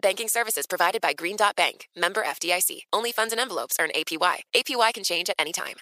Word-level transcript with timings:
Banking 0.00 0.28
services 0.28 0.66
provided 0.66 1.00
by 1.00 1.12
Green 1.12 1.36
Dot 1.36 1.56
Bank, 1.56 1.88
member 1.96 2.22
FDIC. 2.22 2.82
Only 2.92 3.10
funds 3.10 3.32
and 3.32 3.40
envelopes 3.40 3.76
earn 3.80 3.90
APY. 3.96 4.36
APY 4.54 4.94
can 4.94 5.02
change 5.02 5.28
at 5.28 5.36
any 5.38 5.52
time. 5.52 5.74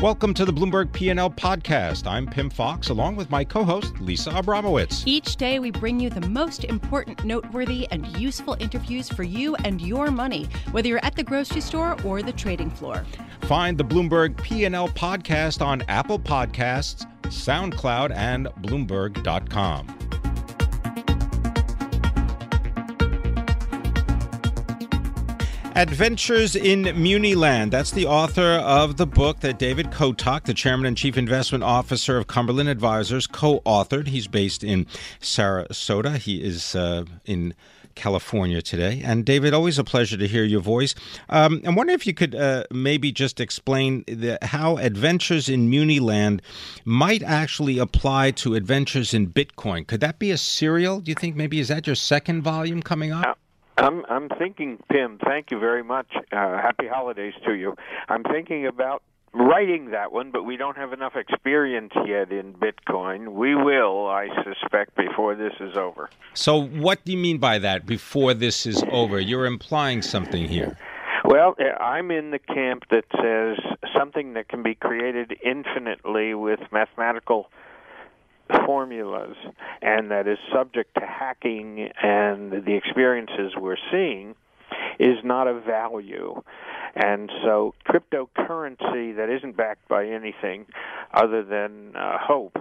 Welcome 0.00 0.32
to 0.34 0.44
the 0.44 0.52
Bloomberg 0.52 0.92
P&L 0.92 1.30
podcast. 1.30 2.06
I'm 2.06 2.24
Pimm 2.24 2.50
Fox 2.50 2.90
along 2.90 3.16
with 3.16 3.30
my 3.30 3.42
co-host 3.42 3.98
Lisa 3.98 4.30
Abramowicz. 4.30 5.02
Each 5.06 5.34
day 5.34 5.58
we 5.58 5.72
bring 5.72 5.98
you 5.98 6.08
the 6.08 6.20
most 6.28 6.62
important, 6.62 7.24
noteworthy 7.24 7.88
and 7.90 8.06
useful 8.16 8.56
interviews 8.60 9.08
for 9.08 9.24
you 9.24 9.56
and 9.64 9.80
your 9.80 10.12
money, 10.12 10.48
whether 10.70 10.86
you're 10.86 11.04
at 11.04 11.16
the 11.16 11.24
grocery 11.24 11.60
store 11.60 11.96
or 12.04 12.22
the 12.22 12.32
trading 12.32 12.70
floor. 12.70 13.04
Find 13.42 13.76
the 13.76 13.84
Bloomberg 13.84 14.40
P&L 14.40 14.88
podcast 14.90 15.66
on 15.66 15.82
Apple 15.88 16.20
Podcasts, 16.20 17.04
SoundCloud 17.28 18.14
and 18.14 18.46
bloomberg.com. 18.62 19.98
Adventures 25.78 26.56
in 26.56 26.82
Muniland. 26.82 27.70
That's 27.70 27.92
the 27.92 28.04
author 28.04 28.54
of 28.54 28.96
the 28.96 29.06
book 29.06 29.38
that 29.40 29.60
David 29.60 29.92
Kotok, 29.92 30.42
the 30.42 30.52
chairman 30.52 30.86
and 30.86 30.96
chief 30.96 31.16
investment 31.16 31.62
officer 31.62 32.18
of 32.18 32.26
Cumberland 32.26 32.68
Advisors, 32.68 33.28
co 33.28 33.60
authored. 33.60 34.08
He's 34.08 34.26
based 34.26 34.64
in 34.64 34.86
Sarasota. 35.20 36.16
He 36.16 36.42
is 36.42 36.74
uh, 36.74 37.04
in 37.26 37.54
California 37.98 38.62
today. 38.62 39.02
And 39.04 39.24
David, 39.24 39.52
always 39.52 39.78
a 39.78 39.84
pleasure 39.84 40.16
to 40.16 40.26
hear 40.26 40.44
your 40.44 40.60
voice. 40.60 40.94
Um, 41.28 41.60
I'm 41.64 41.74
wondering 41.74 41.94
if 41.94 42.06
you 42.06 42.14
could 42.14 42.34
uh, 42.34 42.64
maybe 42.70 43.12
just 43.12 43.40
explain 43.40 44.04
the, 44.06 44.38
how 44.40 44.78
Adventures 44.78 45.48
in 45.48 45.70
Muniland 45.70 46.40
might 46.84 47.22
actually 47.22 47.78
apply 47.78 48.30
to 48.42 48.54
Adventures 48.54 49.12
in 49.12 49.26
Bitcoin. 49.26 49.86
Could 49.86 50.00
that 50.00 50.18
be 50.18 50.30
a 50.30 50.38
serial? 50.38 51.00
Do 51.00 51.10
you 51.10 51.16
think 51.16 51.36
maybe 51.36 51.58
is 51.60 51.68
that 51.68 51.86
your 51.86 51.96
second 51.96 52.42
volume 52.42 52.82
coming 52.82 53.12
up? 53.12 53.26
Uh, 53.26 53.34
I'm 53.78 54.04
I'm 54.08 54.28
thinking, 54.28 54.78
Pimm. 54.90 55.18
Thank 55.24 55.50
you 55.50 55.58
very 55.60 55.84
much. 55.84 56.08
Uh, 56.16 56.56
happy 56.58 56.88
holidays 56.88 57.34
to 57.46 57.52
you. 57.54 57.76
I'm 58.08 58.24
thinking 58.24 58.66
about 58.66 59.02
writing 59.38 59.90
that 59.90 60.12
one, 60.12 60.30
but 60.30 60.42
we 60.42 60.56
don't 60.56 60.76
have 60.76 60.92
enough 60.92 61.14
experience 61.16 61.92
yet 62.06 62.32
in 62.32 62.54
Bitcoin. 62.54 63.32
We 63.32 63.54
will, 63.54 64.06
I 64.06 64.28
suspect, 64.44 64.96
before 64.96 65.34
this 65.34 65.52
is 65.60 65.76
over. 65.76 66.10
So, 66.34 66.62
what 66.62 67.04
do 67.04 67.12
you 67.12 67.18
mean 67.18 67.38
by 67.38 67.58
that? 67.60 67.86
Before 67.86 68.34
this 68.34 68.66
is 68.66 68.82
over, 68.90 69.20
you're 69.20 69.46
implying 69.46 70.02
something 70.02 70.46
here. 70.48 70.76
Well, 71.24 71.56
uh, 71.60 71.82
I'm 71.82 72.10
in 72.10 72.30
the 72.30 72.38
camp 72.38 72.84
that 72.90 73.04
says 73.20 73.58
something 73.96 74.34
that 74.34 74.48
can 74.48 74.62
be 74.62 74.74
created 74.74 75.36
infinitely 75.44 76.34
with 76.34 76.60
mathematical 76.72 77.50
formulas 78.64 79.36
and 79.82 80.10
that 80.10 80.26
is 80.26 80.38
subject 80.52 80.94
to 80.94 81.00
hacking 81.00 81.90
and 82.02 82.50
the 82.64 82.74
experiences 82.76 83.52
we're 83.58 83.76
seeing 83.90 84.34
is 84.98 85.18
not 85.24 85.46
of 85.46 85.64
value. 85.64 86.42
And 86.94 87.30
so 87.44 87.74
cryptocurrency 87.86 89.16
that 89.16 89.28
isn't 89.30 89.56
backed 89.56 89.88
by 89.88 90.06
anything 90.06 90.66
other 91.12 91.44
than 91.44 91.94
uh, 91.96 92.18
hope 92.20 92.56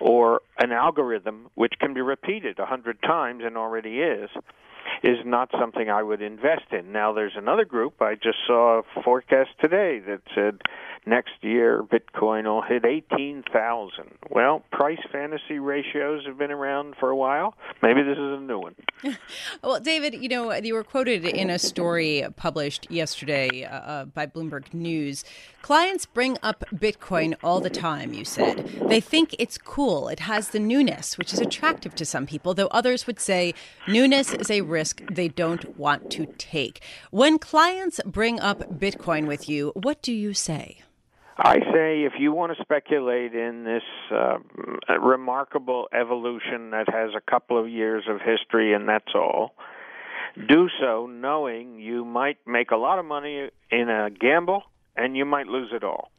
or 0.00 0.40
an 0.58 0.72
algorithm 0.72 1.48
which 1.54 1.74
can 1.80 1.94
be 1.94 2.00
repeated 2.00 2.58
a 2.58 2.66
hundred 2.66 3.00
times 3.02 3.42
and 3.44 3.56
already 3.56 3.98
is 4.00 4.30
is 5.02 5.18
not 5.24 5.50
something 5.58 5.90
I 5.90 6.02
would 6.02 6.22
invest 6.22 6.72
in. 6.72 6.92
Now 6.92 7.12
there's 7.12 7.36
another 7.36 7.64
group 7.64 8.00
I 8.00 8.14
just 8.14 8.38
saw 8.46 8.80
a 8.80 9.02
forecast 9.02 9.50
today 9.60 10.00
that 10.06 10.20
said 10.34 10.60
next 11.06 11.32
year 11.42 11.82
Bitcoin 11.82 12.44
will 12.44 12.62
hit 12.62 12.84
18,000. 12.84 14.04
Well, 14.30 14.62
price 14.72 15.00
fantasy 15.12 15.58
ratios 15.58 16.24
have 16.26 16.38
been 16.38 16.50
around 16.50 16.94
for 16.98 17.10
a 17.10 17.16
while. 17.16 17.54
Maybe 17.82 18.02
this 18.02 18.18
is 18.18 18.38
a 18.38 18.40
new 18.40 18.58
one. 18.58 18.74
well, 19.62 19.80
David, 19.80 20.14
you 20.14 20.28
know, 20.28 20.52
you 20.54 20.74
were 20.74 20.84
quoted 20.84 21.24
in 21.24 21.50
a 21.50 21.58
story 21.58 22.24
published 22.36 22.90
yesterday 22.90 23.64
uh, 23.64 23.76
uh, 23.76 24.04
by 24.06 24.26
Bloomberg 24.26 24.72
News. 24.72 25.24
Clients 25.62 26.06
bring 26.06 26.36
up 26.42 26.64
Bitcoin 26.74 27.34
all 27.42 27.60
the 27.60 27.70
time, 27.70 28.12
you 28.12 28.24
said. 28.24 28.66
They 28.88 29.00
think 29.00 29.34
it's 29.38 29.58
cool. 29.58 30.08
It 30.08 30.20
has 30.20 30.50
the 30.50 30.58
newness, 30.58 31.16
which 31.16 31.32
is 31.32 31.40
attractive 31.40 31.94
to 31.96 32.04
some 32.04 32.26
people, 32.26 32.54
though 32.54 32.66
others 32.68 33.06
would 33.06 33.20
say 33.20 33.54
newness 33.88 34.32
is 34.34 34.50
a 34.50 34.60
risk 34.62 35.02
they 35.10 35.28
don't 35.28 35.78
want 35.78 36.10
to 36.12 36.26
take. 36.38 36.82
When 37.10 37.38
clients 37.38 38.00
bring 38.04 38.40
up 38.40 38.78
Bitcoin 38.78 39.26
with 39.26 39.48
you, 39.48 39.72
what 39.74 40.02
do 40.02 40.12
you 40.12 40.34
say? 40.34 40.82
I 41.36 41.58
say 41.72 42.04
if 42.04 42.12
you 42.18 42.32
want 42.32 42.56
to 42.56 42.62
speculate 42.62 43.34
in 43.34 43.64
this 43.64 43.82
uh, 44.12 44.38
remarkable 45.00 45.88
evolution 45.92 46.70
that 46.70 46.88
has 46.88 47.10
a 47.16 47.20
couple 47.20 47.58
of 47.58 47.68
years 47.68 48.04
of 48.08 48.20
history 48.20 48.72
and 48.72 48.88
that's 48.88 49.12
all, 49.16 49.54
do 50.48 50.68
so 50.80 51.06
knowing 51.06 51.80
you 51.80 52.04
might 52.04 52.38
make 52.46 52.70
a 52.70 52.76
lot 52.76 53.00
of 53.00 53.04
money 53.04 53.50
in 53.70 53.88
a 53.88 54.10
gamble 54.10 54.62
and 54.96 55.16
you 55.16 55.24
might 55.24 55.48
lose 55.48 55.70
it 55.72 55.82
all. 55.82 56.12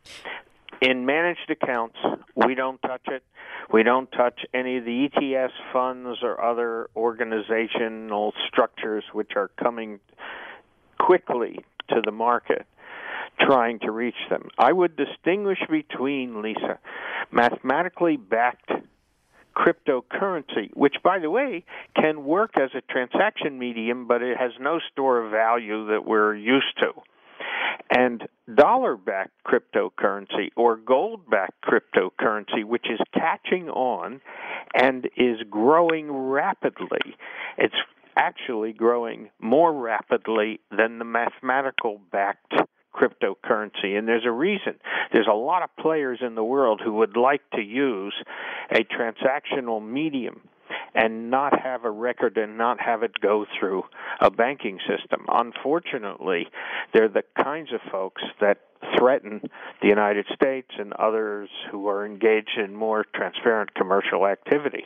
In 0.81 1.05
managed 1.05 1.49
accounts, 1.49 1.97
we 2.35 2.53
don't 2.53 2.81
touch 2.81 3.07
it. 3.07 3.23
We 3.71 3.83
don't 3.83 4.11
touch 4.11 4.41
any 4.53 4.77
of 4.77 4.85
the 4.85 5.09
ETF 5.09 5.49
funds 5.71 6.19
or 6.23 6.43
other 6.43 6.89
organizational 6.93 8.33
structures 8.49 9.05
which 9.13 9.31
are 9.37 9.49
coming 9.57 10.01
quickly 10.99 11.59
to 11.89 12.01
the 12.03 12.11
market 12.11 12.67
trying 13.39 13.79
to 13.79 13.91
reach 13.91 14.15
them. 14.29 14.49
I 14.57 14.71
would 14.71 14.95
distinguish 14.95 15.59
between, 15.69 16.41
Lisa, 16.41 16.79
mathematically 17.31 18.17
backed 18.17 18.71
cryptocurrency, 19.55 20.69
which, 20.73 20.95
by 21.03 21.19
the 21.19 21.29
way, 21.29 21.63
can 21.95 22.25
work 22.25 22.51
as 22.59 22.71
a 22.75 22.81
transaction 22.81 23.57
medium, 23.57 24.07
but 24.07 24.21
it 24.21 24.37
has 24.37 24.51
no 24.59 24.79
store 24.91 25.23
of 25.23 25.31
value 25.31 25.87
that 25.87 26.05
we're 26.05 26.35
used 26.35 26.77
to. 26.79 26.91
And 27.89 28.27
dollar 28.53 28.97
backed 28.97 29.43
cryptocurrency 29.45 30.49
or 30.55 30.75
gold 30.77 31.29
backed 31.29 31.63
cryptocurrency, 31.63 32.63
which 32.65 32.87
is 32.89 32.99
catching 33.13 33.69
on 33.69 34.21
and 34.73 35.07
is 35.17 35.37
growing 35.49 36.11
rapidly. 36.11 37.15
It's 37.57 37.75
actually 38.17 38.73
growing 38.73 39.29
more 39.39 39.73
rapidly 39.73 40.59
than 40.75 40.99
the 40.99 41.05
mathematical 41.05 42.01
backed 42.11 42.53
cryptocurrency. 42.95 43.97
And 43.97 44.07
there's 44.07 44.25
a 44.25 44.31
reason. 44.31 44.75
There's 45.11 45.27
a 45.29 45.35
lot 45.35 45.63
of 45.63 45.69
players 45.77 46.19
in 46.21 46.35
the 46.35 46.43
world 46.43 46.81
who 46.83 46.93
would 46.93 47.17
like 47.17 47.41
to 47.51 47.61
use 47.61 48.13
a 48.71 48.83
transactional 48.83 49.85
medium 49.85 50.41
and 50.93 51.29
not 51.29 51.59
have 51.59 51.85
a 51.85 51.91
record 51.91 52.37
and 52.37 52.57
not 52.57 52.79
have 52.79 53.03
it 53.03 53.11
go 53.21 53.45
through 53.59 53.83
a 54.21 54.31
banking 54.31 54.79
system. 54.87 55.25
Unfortunately, 55.27 56.47
they're 56.93 57.09
the 57.09 57.23
kinds 57.41 57.71
of 57.73 57.81
folks 57.91 58.21
that 58.39 58.59
threaten 58.97 59.41
the 59.81 59.87
United 59.87 60.25
States 60.33 60.69
and 60.77 60.93
others 60.93 61.49
who 61.71 61.87
are 61.87 62.05
engaged 62.05 62.57
in 62.57 62.75
more 62.75 63.05
transparent 63.13 63.73
commercial 63.73 64.25
activity. 64.25 64.85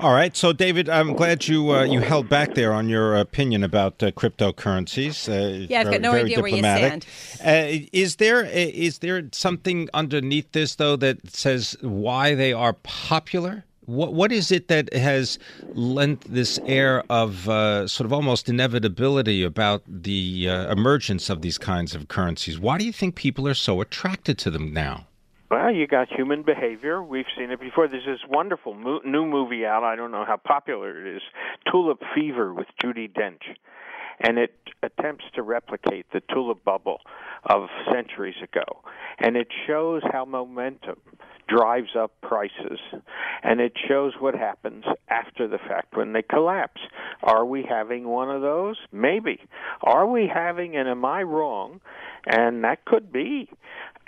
All 0.00 0.12
right, 0.12 0.36
so 0.36 0.52
David, 0.52 0.88
I'm 0.88 1.14
glad 1.14 1.46
you 1.46 1.70
uh, 1.70 1.84
you 1.84 2.00
held 2.00 2.28
back 2.28 2.54
there 2.54 2.72
on 2.72 2.88
your 2.88 3.14
opinion 3.16 3.62
about 3.62 4.02
uh, 4.02 4.10
cryptocurrencies. 4.10 5.28
Uh, 5.28 5.66
yeah, 5.70 5.80
I've 5.80 5.90
got 5.90 6.00
no 6.00 6.12
idea 6.12 6.36
diplomatic. 6.36 6.82
where 6.82 6.94
you 6.94 7.00
stand. 7.00 7.84
Uh, 7.84 7.86
is 7.92 8.16
there 8.16 8.44
is 8.44 8.98
there 8.98 9.28
something 9.30 9.88
underneath 9.94 10.50
this 10.50 10.74
though 10.74 10.96
that 10.96 11.32
says 11.32 11.76
why 11.80 12.34
they 12.34 12.52
are 12.52 12.72
popular? 12.72 13.64
What 13.86 14.14
what 14.14 14.32
is 14.32 14.50
it 14.50 14.66
that 14.66 14.92
has 14.92 15.38
lent 15.74 16.22
this 16.22 16.58
air 16.66 17.04
of 17.08 17.48
uh, 17.48 17.86
sort 17.86 18.06
of 18.06 18.12
almost 18.12 18.48
inevitability 18.48 19.44
about 19.44 19.84
the 19.86 20.48
uh, 20.50 20.72
emergence 20.72 21.30
of 21.30 21.40
these 21.40 21.56
kinds 21.56 21.94
of 21.94 22.08
currencies? 22.08 22.58
Why 22.58 22.78
do 22.78 22.84
you 22.84 22.92
think 22.92 23.14
people 23.14 23.46
are 23.46 23.54
so 23.54 23.80
attracted 23.80 24.38
to 24.38 24.50
them 24.50 24.72
now? 24.72 25.06
Well, 25.54 25.70
you 25.70 25.86
got 25.86 26.08
human 26.08 26.42
behavior. 26.42 27.00
We've 27.00 27.30
seen 27.38 27.52
it 27.52 27.60
before. 27.60 27.86
There's 27.86 28.04
this 28.04 28.28
wonderful 28.28 28.74
mo- 28.74 29.02
new 29.04 29.24
movie 29.24 29.64
out. 29.64 29.84
I 29.84 29.94
don't 29.94 30.10
know 30.10 30.24
how 30.26 30.36
popular 30.36 31.06
it 31.06 31.16
is. 31.16 31.22
Tulip 31.70 32.00
Fever 32.12 32.52
with 32.52 32.66
Judi 32.82 33.08
Dench, 33.08 33.54
and 34.18 34.36
it 34.36 34.52
attempts 34.82 35.26
to 35.36 35.44
replicate 35.44 36.06
the 36.12 36.22
tulip 36.32 36.64
bubble 36.64 36.98
of 37.44 37.68
centuries 37.92 38.34
ago, 38.42 38.64
and 39.20 39.36
it 39.36 39.46
shows 39.68 40.02
how 40.10 40.24
momentum 40.24 40.96
drives 41.46 41.94
up 41.96 42.10
prices, 42.20 42.80
and 43.44 43.60
it 43.60 43.74
shows 43.86 44.14
what 44.18 44.34
happens 44.34 44.84
after 45.08 45.46
the 45.46 45.58
fact 45.58 45.96
when 45.96 46.14
they 46.14 46.22
collapse. 46.22 46.80
Are 47.22 47.46
we 47.46 47.64
having 47.68 48.08
one 48.08 48.28
of 48.28 48.42
those? 48.42 48.76
Maybe. 48.90 49.38
Are 49.84 50.04
we 50.04 50.26
having, 50.26 50.74
and 50.74 50.88
am 50.88 51.04
I 51.04 51.22
wrong? 51.22 51.80
And 52.26 52.64
that 52.64 52.84
could 52.86 53.12
be 53.12 53.50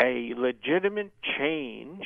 a 0.00 0.34
legitimate 0.36 1.12
change 1.38 2.04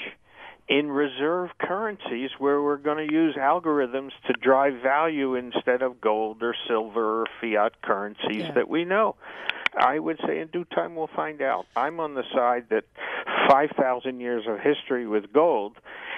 in 0.69 0.89
reserve 0.89 1.51
currencies 1.61 2.31
where 2.39 2.63
we're 2.63 2.77
going 2.77 3.09
to 3.09 3.13
use 3.13 3.35
algorithms 3.35 4.11
to 4.29 4.33
drive 4.35 4.75
value 4.83 5.35
instead 5.35 5.83
of 5.83 6.01
gold 6.01 6.43
or 6.43 6.55
silver 6.69 7.23
or 7.23 7.27
fiat 7.41 7.83
currencies 7.83 8.45
yeah. 8.45 8.53
that 8.53 8.69
we 8.69 8.85
know. 8.85 9.17
I 9.77 9.99
would 9.99 10.21
say 10.27 10.41
in 10.41 10.49
due 10.49 10.65
time 10.65 10.95
we'll 10.95 11.11
find 11.15 11.43
out. 11.43 11.67
I'm 11.77 12.01
on 12.01 12.15
the 12.15 12.25
side 12.35 12.67
that 12.71 12.85
5,000 13.49 14.21
years 14.21 14.45
of 14.49 14.59
history 14.61 15.07
with 15.07 15.33
gold 15.33 15.77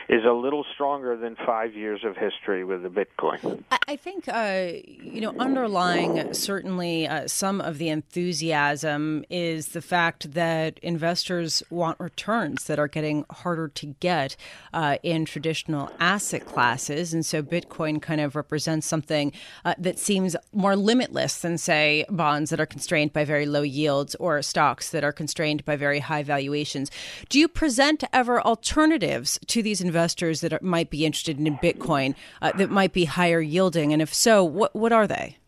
is 0.08 0.24
a 0.24 0.32
little 0.32 0.64
stronger 0.74 1.16
than 1.16 1.36
five 1.46 1.74
years 1.74 2.04
of 2.04 2.16
history 2.16 2.64
with 2.64 2.82
the 2.82 2.88
Bitcoin. 2.88 3.64
I 3.92 3.96
think, 3.96 4.26
uh, 4.26 4.72
you 5.02 5.20
know, 5.20 5.34
underlying 5.38 6.32
certainly 6.32 7.06
uh, 7.06 7.28
some 7.28 7.60
of 7.60 7.76
the 7.76 7.90
enthusiasm 7.90 9.22
is 9.28 9.68
the 9.68 9.82
fact 9.82 10.32
that 10.32 10.78
investors 10.78 11.62
want 11.68 12.00
returns 12.00 12.64
that 12.68 12.78
are 12.78 12.88
getting 12.88 13.26
harder 13.28 13.68
to 13.68 13.86
get 14.00 14.34
uh, 14.72 14.96
in 15.02 15.26
traditional 15.26 15.90
asset 16.00 16.46
classes. 16.46 17.12
And 17.12 17.26
so 17.26 17.42
Bitcoin 17.42 18.00
kind 18.00 18.22
of 18.22 18.34
represents 18.34 18.86
something 18.86 19.30
uh, 19.66 19.74
that 19.76 19.98
seems 19.98 20.36
more 20.54 20.74
limitless 20.74 21.40
than, 21.42 21.58
say, 21.58 22.06
bonds 22.08 22.48
that 22.48 22.60
are 22.60 22.64
constrained 22.64 23.12
by 23.12 23.26
very 23.26 23.44
low 23.44 23.60
yields 23.60 24.14
or 24.14 24.40
stocks 24.40 24.88
that 24.88 25.04
are 25.04 25.12
constrained 25.12 25.66
by 25.66 25.76
very 25.76 25.98
high 25.98 26.22
valuations. 26.22 26.90
Do 27.28 27.38
you 27.38 27.46
present 27.46 28.04
ever 28.10 28.40
alternatives 28.40 29.38
to 29.48 29.62
these 29.62 29.82
investors 29.82 30.40
that 30.40 30.54
are, 30.54 30.60
might 30.62 30.88
be 30.88 31.04
interested 31.04 31.38
in 31.38 31.58
Bitcoin 31.58 32.14
uh, 32.40 32.52
that 32.52 32.70
might 32.70 32.94
be 32.94 33.04
higher 33.04 33.42
yielding? 33.42 33.81
And 33.90 34.02
if 34.02 34.12
so, 34.12 34.44
what 34.44 34.76
what 34.76 34.92
are 34.92 35.06
they? 35.06 35.38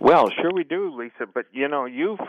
Well, 0.00 0.30
sure 0.30 0.52
we 0.52 0.64
do, 0.64 0.94
Lisa. 0.94 1.26
But 1.32 1.46
you 1.52 1.66
know, 1.66 1.86
you've 1.86 2.20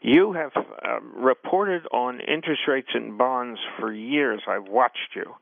you 0.00 0.32
have 0.32 0.52
uh, 0.56 1.00
reported 1.14 1.82
on 1.92 2.20
interest 2.20 2.62
rates 2.66 2.88
and 2.94 3.18
bonds 3.18 3.60
for 3.78 3.92
years. 3.92 4.40
I've 4.48 4.68
watched 4.68 5.14
you, 5.14 5.34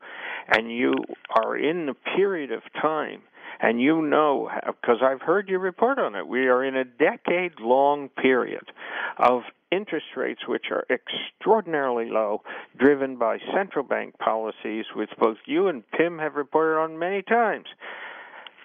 and 0.49 0.69
you 0.69 0.93
are 1.35 1.57
in 1.57 1.85
the 1.85 1.95
period 2.15 2.51
of 2.51 2.61
time 2.81 3.21
and 3.59 3.81
you 3.81 4.01
know 4.01 4.49
because 4.65 4.97
I've 5.01 5.21
heard 5.21 5.49
you 5.49 5.59
report 5.59 5.99
on 5.99 6.15
it. 6.15 6.27
We 6.27 6.47
are 6.47 6.63
in 6.63 6.75
a 6.75 6.83
decade 6.83 7.59
long 7.59 8.09
period 8.09 8.71
of 9.17 9.41
interest 9.71 10.07
rates 10.15 10.41
which 10.47 10.65
are 10.71 10.85
extraordinarily 10.89 12.09
low, 12.09 12.41
driven 12.77 13.17
by 13.17 13.39
central 13.53 13.83
bank 13.83 14.17
policies, 14.19 14.85
which 14.95 15.09
both 15.19 15.37
you 15.45 15.67
and 15.67 15.89
Pimm 15.91 16.19
have 16.19 16.35
reported 16.35 16.79
on 16.79 16.99
many 16.99 17.21
times, 17.21 17.65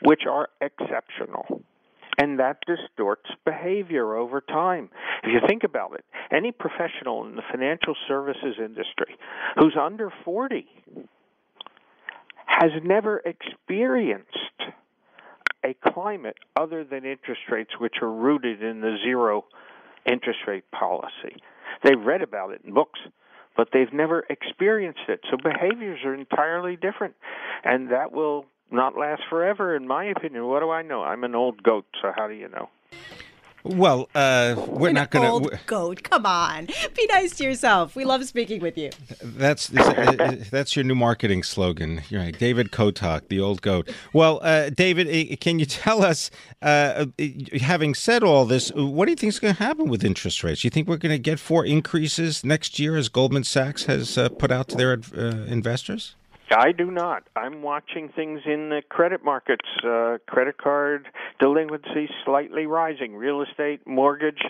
which 0.03 0.23
are 0.29 0.49
exceptional. 0.61 1.63
And 2.19 2.39
that 2.39 2.59
distorts 2.67 3.31
behavior 3.47 4.15
over 4.15 4.41
time. 4.43 4.91
If 5.23 5.31
you 5.33 5.41
think 5.49 5.65
about 5.65 5.95
it, 5.95 6.05
any 6.31 6.53
professional 6.53 7.27
in 7.27 7.35
the 7.35 7.43
financial 7.51 7.95
services 8.07 8.57
industry 8.59 9.17
who's 9.59 9.77
under 9.81 10.13
40 10.25 10.67
has 12.47 12.73
never 12.85 13.23
experienced 13.25 14.27
a 15.65 15.75
climate 15.93 16.37
other 16.59 16.85
than 16.85 17.05
interest 17.05 17.43
rates 17.51 17.71
which 17.79 17.97
are 18.03 18.13
rooted 18.13 18.63
in 18.63 18.81
the 18.81 18.97
zero 19.03 19.45
interest 20.11 20.41
rate 20.47 20.71
policy. 20.71 21.37
They've 21.85 22.01
read 22.01 22.23
about 22.23 22.51
it 22.51 22.63
in 22.65 22.75
books, 22.75 23.01
but 23.57 23.69
they've 23.73 23.93
never 23.93 24.25
experienced 24.29 25.09
it. 25.09 25.21
So 25.31 25.37
behaviors 25.43 26.01
are 26.05 26.15
entirely 26.15 26.77
different. 26.77 27.15
And 27.65 27.91
that 27.91 28.13
will 28.13 28.47
not 28.73 28.97
last 28.97 29.23
forever, 29.29 29.75
in 29.77 29.87
my 29.87 30.05
opinion. 30.05 30.47
What 30.47 30.61
do 30.61 30.71
I 30.71 30.83
know? 30.83 31.03
I'm 31.03 31.25
an 31.25 31.35
old 31.35 31.63
goat, 31.63 31.87
so 32.01 32.13
how 32.17 32.29
do 32.29 32.35
you 32.35 32.49
know? 32.49 32.69
Well, 33.63 34.09
uh, 34.15 34.55
we're 34.69 34.89
An 34.89 34.95
not 34.95 35.11
going 35.11 35.27
to. 35.27 35.31
Old 35.31 35.59
goat, 35.67 36.03
come 36.03 36.25
on, 36.25 36.67
be 36.97 37.07
nice 37.11 37.37
to 37.37 37.45
yourself. 37.45 37.95
We 37.95 38.07
love 38.07 38.25
speaking 38.25 38.63
with 38.63 38.79
you. 38.79 38.89
That's 39.23 39.67
that's 39.67 40.75
your 40.75 40.85
new 40.87 40.95
marketing 40.95 41.43
slogan. 41.43 42.01
You're 42.09 42.23
right, 42.23 42.39
David 42.39 42.71
Kotok, 42.71 43.29
the 43.29 43.39
old 43.39 43.61
goat. 43.61 43.91
Well, 44.15 44.41
uh, 44.43 44.71
David, 44.71 45.41
can 45.41 45.59
you 45.59 45.67
tell 45.67 46.03
us, 46.03 46.31
uh, 46.63 47.05
having 47.61 47.95
said 47.95 48.23
all 48.23 48.47
this, 48.47 48.73
what 48.75 49.05
do 49.05 49.13
you 49.13 49.17
think 49.17 49.29
is 49.29 49.39
going 49.39 49.55
to 49.55 49.63
happen 49.63 49.91
with 49.91 50.05
interest 50.05 50.43
rates? 50.43 50.65
You 50.65 50.71
think 50.71 50.89
we're 50.89 50.97
going 50.97 51.13
to 51.13 51.19
get 51.19 51.39
four 51.39 51.67
increases 51.67 52.43
next 52.43 52.79
year, 52.79 52.97
as 52.97 53.11
Goldman 53.11 53.45
Sachs 53.45 53.85
has 53.85 54.17
uh, 54.17 54.31
put 54.31 54.51
out 54.51 54.69
to 54.69 54.77
their 54.77 54.99
uh, 55.15 55.45
investors? 55.45 56.15
I 56.53 56.73
do 56.73 56.91
not. 56.91 57.25
I'm 57.37 57.63
watching 57.63 58.09
things 58.09 58.41
in 58.45 58.71
the 58.71 58.83
credit 58.89 59.25
markets. 59.25 59.67
Uh, 59.85 60.19
credit 60.27 60.59
card 60.59 61.09
delinquency 61.39 62.09
slightly 62.25 62.67
rising. 62.67 63.15
Real 63.15 63.43
estate, 63.43 63.87
mortgage 63.87 64.43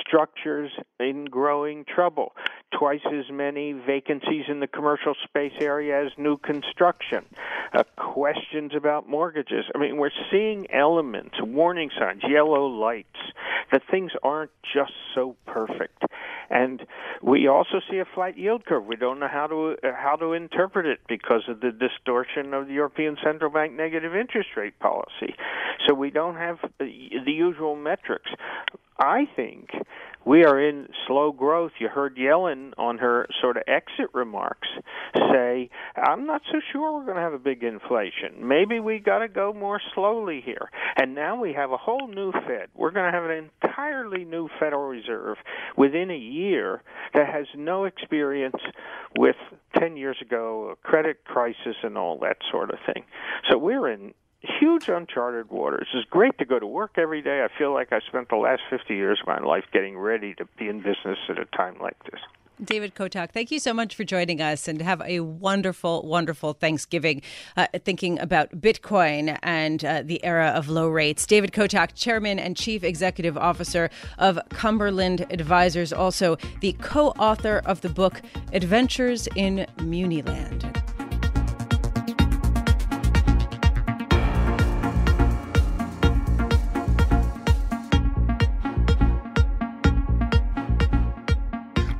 structures 0.00 0.70
in 1.00 1.26
growing 1.26 1.84
trouble. 1.84 2.32
Twice 2.78 3.00
as 3.06 3.30
many 3.30 3.72
vacancies 3.72 4.44
in 4.48 4.60
the 4.60 4.66
commercial 4.66 5.14
space 5.22 5.52
area 5.60 6.04
as 6.04 6.12
new 6.18 6.36
construction. 6.38 7.24
Uh, 7.72 7.84
questions 7.96 8.72
about 8.76 9.08
mortgages. 9.08 9.64
I 9.74 9.78
mean, 9.78 9.96
we're 9.96 10.10
seeing 10.30 10.66
elements, 10.72 11.36
warning 11.40 11.90
signs, 11.98 12.22
yellow 12.28 12.66
lights, 12.66 13.08
that 13.72 13.82
things 13.90 14.12
aren't 14.22 14.50
just 14.74 14.92
so 15.14 15.36
perfect. 15.46 16.02
And 16.50 16.84
we 17.22 17.48
also 17.48 17.80
see 17.90 17.98
a 17.98 18.04
flat 18.14 18.38
yield 18.38 18.64
curve. 18.66 18.84
We 18.84 18.96
don't 18.96 19.18
know 19.18 19.28
how 19.28 19.46
to 19.46 19.76
uh, 19.82 19.92
how 19.96 20.16
to 20.16 20.32
interpret 20.32 20.86
it 20.86 21.00
because 21.08 21.42
of 21.48 21.60
the 21.60 21.72
distortion 21.72 22.54
of 22.54 22.66
the 22.66 22.74
European 22.74 23.16
Central 23.24 23.50
Bank 23.50 23.72
negative 23.72 24.14
interest 24.14 24.50
rate 24.56 24.78
policy. 24.78 25.34
So 25.86 25.94
we 25.94 26.10
don't 26.10 26.36
have 26.36 26.58
the, 26.78 26.90
the 27.24 27.32
usual 27.32 27.76
metrics. 27.76 28.30
I 28.98 29.26
think 29.34 29.70
we 30.24 30.44
are 30.44 30.60
in 30.60 30.88
slow 31.06 31.32
growth. 31.32 31.72
You 31.78 31.88
heard 31.88 32.16
Yellen 32.16 32.72
on 32.78 32.98
her 32.98 33.26
sort 33.40 33.56
of 33.56 33.64
exit 33.66 34.10
remarks 34.14 34.68
say, 35.14 35.68
I'm 35.96 36.26
not 36.26 36.42
so 36.50 36.60
sure 36.72 36.94
we're 36.94 37.04
going 37.04 37.16
to 37.16 37.22
have 37.22 37.34
a 37.34 37.38
big 37.38 37.62
inflation. 37.62 38.46
Maybe 38.46 38.80
we 38.80 39.00
got 39.00 39.18
to 39.18 39.28
go 39.28 39.52
more 39.52 39.80
slowly 39.94 40.42
here. 40.44 40.70
And 40.96 41.14
now 41.14 41.40
we 41.40 41.52
have 41.52 41.72
a 41.72 41.76
whole 41.76 42.08
new 42.08 42.32
Fed. 42.32 42.68
We're 42.74 42.92
going 42.92 43.12
to 43.12 43.18
have 43.18 43.28
an 43.28 43.50
entirely 43.62 44.24
new 44.24 44.48
Federal 44.60 44.88
Reserve 44.88 45.36
within 45.76 46.10
a 46.10 46.16
year 46.16 46.82
that 47.14 47.26
has 47.26 47.46
no 47.56 47.84
experience 47.84 48.56
with 49.18 49.36
10 49.78 49.96
years 49.96 50.16
ago, 50.22 50.70
a 50.72 50.76
credit 50.86 51.24
crisis 51.24 51.76
and 51.82 51.98
all 51.98 52.18
that 52.20 52.38
sort 52.50 52.70
of 52.70 52.78
thing. 52.86 53.04
So 53.50 53.58
we're 53.58 53.90
in 53.90 54.14
huge 54.44 54.88
uncharted 54.88 55.50
waters. 55.50 55.88
It's 55.94 56.08
great 56.08 56.38
to 56.38 56.44
go 56.44 56.58
to 56.58 56.66
work 56.66 56.92
every 56.96 57.22
day. 57.22 57.44
I 57.44 57.58
feel 57.58 57.72
like 57.72 57.92
I 57.92 58.00
spent 58.00 58.28
the 58.28 58.36
last 58.36 58.62
50 58.70 58.94
years 58.94 59.18
of 59.20 59.26
my 59.26 59.40
life 59.40 59.64
getting 59.72 59.98
ready 59.98 60.34
to 60.34 60.44
be 60.58 60.68
in 60.68 60.78
business 60.78 61.18
at 61.28 61.38
a 61.38 61.46
time 61.46 61.76
like 61.80 62.02
this. 62.10 62.20
David 62.62 62.94
Kotok, 62.94 63.30
thank 63.30 63.50
you 63.50 63.58
so 63.58 63.74
much 63.74 63.96
for 63.96 64.04
joining 64.04 64.40
us 64.40 64.68
and 64.68 64.80
have 64.80 65.02
a 65.02 65.20
wonderful, 65.20 66.06
wonderful 66.06 66.52
Thanksgiving 66.52 67.20
uh, 67.56 67.66
thinking 67.84 68.20
about 68.20 68.50
Bitcoin 68.52 69.36
and 69.42 69.84
uh, 69.84 70.02
the 70.04 70.24
era 70.24 70.52
of 70.54 70.68
low 70.68 70.88
rates. 70.88 71.26
David 71.26 71.52
Kotok, 71.52 71.90
Chairman 71.94 72.38
and 72.38 72.56
Chief 72.56 72.84
Executive 72.84 73.36
Officer 73.36 73.90
of 74.18 74.38
Cumberland 74.50 75.26
Advisors, 75.30 75.92
also 75.92 76.36
the 76.60 76.74
co 76.74 77.08
author 77.18 77.60
of 77.66 77.80
the 77.80 77.88
book 77.88 78.22
Adventures 78.52 79.26
in 79.34 79.66
Muniland. 79.78 80.93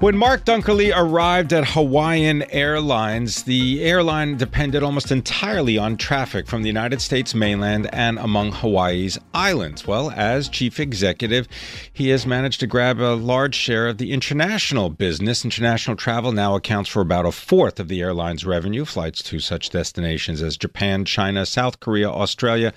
When 0.04 0.18
Mark 0.18 0.44
Dunkerley 0.44 0.92
arrived 0.94 1.54
at 1.54 1.68
Hawaiian 1.68 2.42
Airlines, 2.50 3.44
the 3.44 3.82
airline 3.82 4.36
depended 4.36 4.82
almost 4.82 5.10
entirely 5.10 5.78
on 5.78 5.96
traffic 5.96 6.46
from 6.46 6.60
the 6.60 6.66
United 6.66 7.00
States 7.00 7.34
mainland 7.34 7.88
and 7.90 8.18
among 8.18 8.52
Hawaii's 8.52 9.18
islands. 9.32 9.86
Well, 9.86 10.10
as 10.10 10.50
chief 10.50 10.78
executive, 10.78 11.48
he 11.90 12.10
has 12.10 12.26
managed 12.26 12.60
to 12.60 12.66
grab 12.66 13.00
a 13.00 13.14
large 13.14 13.54
share 13.54 13.88
of 13.88 13.96
the 13.96 14.12
international 14.12 14.90
business. 14.90 15.42
International 15.42 15.96
travel 15.96 16.32
now 16.32 16.54
accounts 16.54 16.90
for 16.90 17.00
about 17.00 17.24
a 17.24 17.32
fourth 17.32 17.80
of 17.80 17.88
the 17.88 18.02
airline's 18.02 18.44
revenue. 18.44 18.84
Flights 18.84 19.22
to 19.22 19.40
such 19.40 19.70
destinations 19.70 20.42
as 20.42 20.58
Japan, 20.58 21.06
China, 21.06 21.46
South 21.46 21.80
Korea, 21.80 22.10
Australia, 22.10 22.74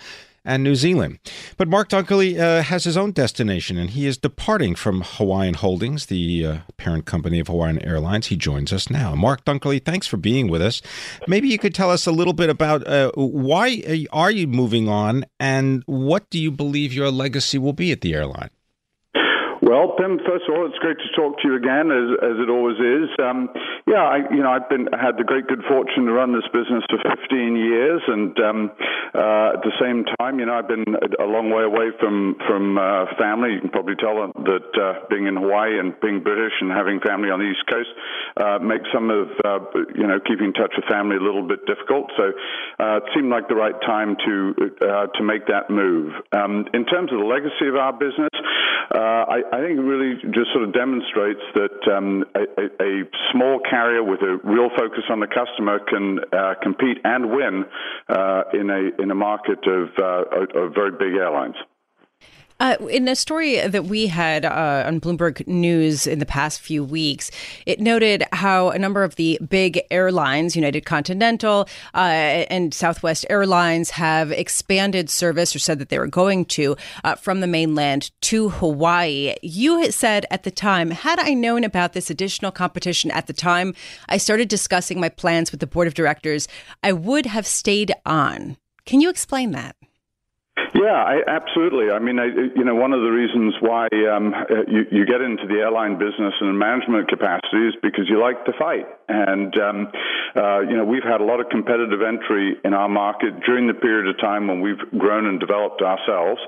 and 0.47 0.63
New 0.63 0.75
Zealand. 0.75 1.19
But 1.57 1.67
Mark 1.67 1.89
Dunkerley 1.89 2.39
uh, 2.39 2.63
has 2.63 2.85
his 2.85 2.97
own 2.97 3.11
destination, 3.11 3.77
and 3.77 3.91
he 3.91 4.07
is 4.07 4.17
departing 4.17 4.73
from 4.73 5.03
Hawaiian 5.05 5.53
Holdings, 5.55 6.07
the 6.07 6.45
uh, 6.45 6.57
parent 6.77 7.05
company 7.05 7.39
of 7.39 7.47
Hawaiian 7.47 7.83
Airlines. 7.83 8.27
He 8.27 8.37
joins 8.37 8.71
us 8.71 8.89
now. 8.89 9.13
Mark 9.13 9.45
Dunkerley, 9.45 9.83
thanks 9.83 10.07
for 10.07 10.17
being 10.17 10.47
with 10.47 10.61
us. 10.61 10.81
Maybe 11.27 11.49
you 11.49 11.59
could 11.59 11.75
tell 11.75 11.91
us 11.91 12.07
a 12.07 12.11
little 12.11 12.33
bit 12.33 12.49
about 12.49 12.87
uh, 12.87 13.11
why 13.15 14.07
are 14.11 14.31
you 14.31 14.47
moving 14.47 14.87
on, 14.87 15.25
and 15.39 15.83
what 15.85 16.29
do 16.29 16.39
you 16.39 16.49
believe 16.49 16.93
your 16.93 17.11
legacy 17.11 17.57
will 17.57 17.73
be 17.73 17.91
at 17.91 18.01
the 18.01 18.15
airline? 18.15 18.49
Well, 19.67 19.99
Pimm, 19.99 20.15
first 20.23 20.47
of 20.47 20.55
all, 20.55 20.63
it's 20.63 20.79
great 20.79 20.95
to 20.95 21.11
talk 21.11 21.43
to 21.43 21.47
you 21.51 21.59
again, 21.59 21.91
as, 21.91 22.07
as 22.23 22.39
it 22.39 22.47
always 22.47 22.79
is. 22.79 23.11
Um, 23.19 23.51
yeah, 23.83 23.99
I, 23.99 24.23
you 24.31 24.39
know, 24.39 24.47
I've 24.47 24.71
been 24.71 24.87
had 24.95 25.19
the 25.19 25.27
great 25.27 25.43
good 25.51 25.59
fortune 25.67 26.07
to 26.07 26.13
run 26.15 26.31
this 26.31 26.47
business 26.55 26.87
for 26.87 26.95
15 27.03 27.27
years, 27.59 27.99
and 28.07 28.31
um, 28.39 28.71
uh, 29.11 29.59
at 29.59 29.67
the 29.67 29.75
same 29.75 30.07
time, 30.15 30.39
you 30.39 30.47
know, 30.47 30.55
I've 30.55 30.71
been 30.71 30.87
a 31.19 31.27
long 31.27 31.51
way 31.51 31.67
away 31.67 31.91
from 31.99 32.39
from 32.47 32.79
uh, 32.79 33.11
family. 33.19 33.59
You 33.59 33.67
can 33.67 33.75
probably 33.75 33.99
tell 33.99 34.31
that 34.31 34.71
uh, 34.79 35.03
being 35.11 35.27
in 35.27 35.35
Hawaii 35.35 35.75
and 35.75 35.99
being 35.99 36.23
British 36.23 36.55
and 36.63 36.71
having 36.71 37.03
family 37.03 37.27
on 37.27 37.43
the 37.43 37.51
East 37.51 37.67
Coast 37.67 37.91
uh, 38.39 38.63
makes 38.63 38.87
some 38.95 39.11
of 39.11 39.27
uh, 39.43 39.59
you 39.99 40.07
know 40.07 40.23
keeping 40.23 40.51
in 40.51 40.55
touch 40.55 40.79
with 40.79 40.87
family 40.87 41.19
a 41.19 41.23
little 41.23 41.43
bit 41.43 41.67
difficult. 41.67 42.07
So 42.15 42.31
uh, 42.79 43.03
it 43.03 43.11
seemed 43.11 43.27
like 43.35 43.51
the 43.51 43.59
right 43.59 43.75
time 43.83 44.15
to 44.15 44.55
uh, 44.79 45.07
to 45.11 45.21
make 45.27 45.43
that 45.51 45.67
move. 45.67 46.15
Um, 46.31 46.71
in 46.71 46.87
terms 46.87 47.11
of 47.11 47.19
the 47.19 47.27
legacy 47.27 47.67
of 47.67 47.75
our 47.75 47.91
business, 47.91 48.31
I, 48.95 49.41
I 49.51 49.61
think 49.61 49.79
it 49.79 49.81
really 49.81 50.15
just 50.31 50.51
sort 50.53 50.63
of 50.63 50.73
demonstrates 50.73 51.41
that 51.55 51.93
um, 51.95 52.25
a, 52.35 52.83
a, 52.83 53.03
small 53.31 53.59
carrier 53.69 54.03
with 54.03 54.21
a 54.21 54.39
real 54.43 54.69
focus 54.77 55.03
on 55.09 55.19
the 55.19 55.27
customer 55.27 55.79
can 55.79 56.19
uh, 56.31 56.53
compete 56.61 56.99
and 57.03 57.31
win 57.31 57.65
uh, 58.07 58.43
in 58.53 58.69
a 58.69 59.01
in 59.01 59.11
a 59.11 59.15
market 59.15 59.59
of, 59.67 59.89
uh, 59.97 60.59
of 60.59 60.73
very 60.73 60.91
big 60.91 61.15
airlines. 61.17 61.55
Uh, 62.59 62.75
in 62.89 63.07
a 63.07 63.15
story 63.15 63.59
that 63.67 63.85
we 63.85 64.07
had 64.07 64.43
uh, 64.43 64.83
on 64.85 64.99
Bloomberg 64.99 65.45
News 65.47 66.07
in 66.07 66.17
the 66.17 66.25
past 66.25 66.59
few 66.59 66.83
weeks, 66.83 67.29
it 67.67 67.79
noted 67.79 68.23
how 68.31 68.69
a 68.69 68.79
number 68.79 69.03
of 69.03 69.15
the 69.15 69.39
big 69.47 69.79
airlines, 69.91 70.55
United 70.55 70.85
Continental 70.85 71.69
uh, 71.93 71.97
and 72.49 72.73
Southwest 72.73 73.27
Airlines, 73.29 73.91
have 73.91 74.31
expanded 74.31 75.09
service 75.09 75.55
or 75.55 75.59
said 75.59 75.77
that 75.77 75.89
they 75.89 75.99
were 75.99 76.07
going 76.07 76.45
to 76.45 76.75
uh, 77.03 77.15
from 77.15 77.41
the 77.41 77.47
mainland 77.47 78.09
to 78.21 78.49
Hawaii. 78.49 79.35
You 79.43 79.91
said 79.91 80.25
at 80.31 80.43
the 80.43 80.51
time, 80.51 80.89
had 80.89 81.19
I 81.19 81.35
known 81.35 81.63
about 81.63 81.93
this 81.93 82.09
additional 82.09 82.51
competition 82.51 83.11
at 83.11 83.27
the 83.27 83.33
time 83.33 83.75
I 84.09 84.17
started 84.17 84.49
discussing 84.49 84.99
my 84.99 85.09
plans 85.09 85.51
with 85.51 85.59
the 85.59 85.67
board 85.67 85.87
of 85.87 85.93
directors, 85.93 86.47
I 86.81 86.93
would 86.93 87.27
have 87.27 87.45
stayed 87.45 87.93
on. 88.05 88.57
Can 88.85 88.99
you 88.99 89.09
explain 89.09 89.51
that? 89.51 89.75
Yeah, 90.73 90.93
I, 90.93 91.21
absolutely. 91.27 91.91
I 91.91 91.99
mean, 91.99 92.19
I, 92.19 92.25
you 92.25 92.63
know, 92.63 92.75
one 92.75 92.93
of 92.93 93.01
the 93.01 93.09
reasons 93.09 93.55
why 93.61 93.87
um, 94.13 94.33
you, 94.67 94.85
you 94.91 95.05
get 95.05 95.21
into 95.21 95.47
the 95.47 95.59
airline 95.61 95.97
business 95.97 96.33
in 96.41 96.49
a 96.49 96.53
management 96.53 97.09
capacity 97.09 97.67
is 97.67 97.75
because 97.81 98.05
you 98.09 98.19
like 98.19 98.45
to 98.45 98.53
fight. 98.59 98.85
And, 99.09 99.57
um, 99.57 99.87
uh, 100.35 100.59
you 100.61 100.75
know, 100.75 100.83
we've 100.83 101.03
had 101.03 101.21
a 101.21 101.23
lot 101.23 101.39
of 101.39 101.49
competitive 101.49 102.01
entry 102.01 102.57
in 102.63 102.73
our 102.73 102.89
market 102.89 103.39
during 103.45 103.67
the 103.67 103.73
period 103.73 104.07
of 104.07 104.19
time 104.19 104.47
when 104.47 104.61
we've 104.61 104.79
grown 104.97 105.25
and 105.25 105.39
developed 105.39 105.81
ourselves. 105.81 106.41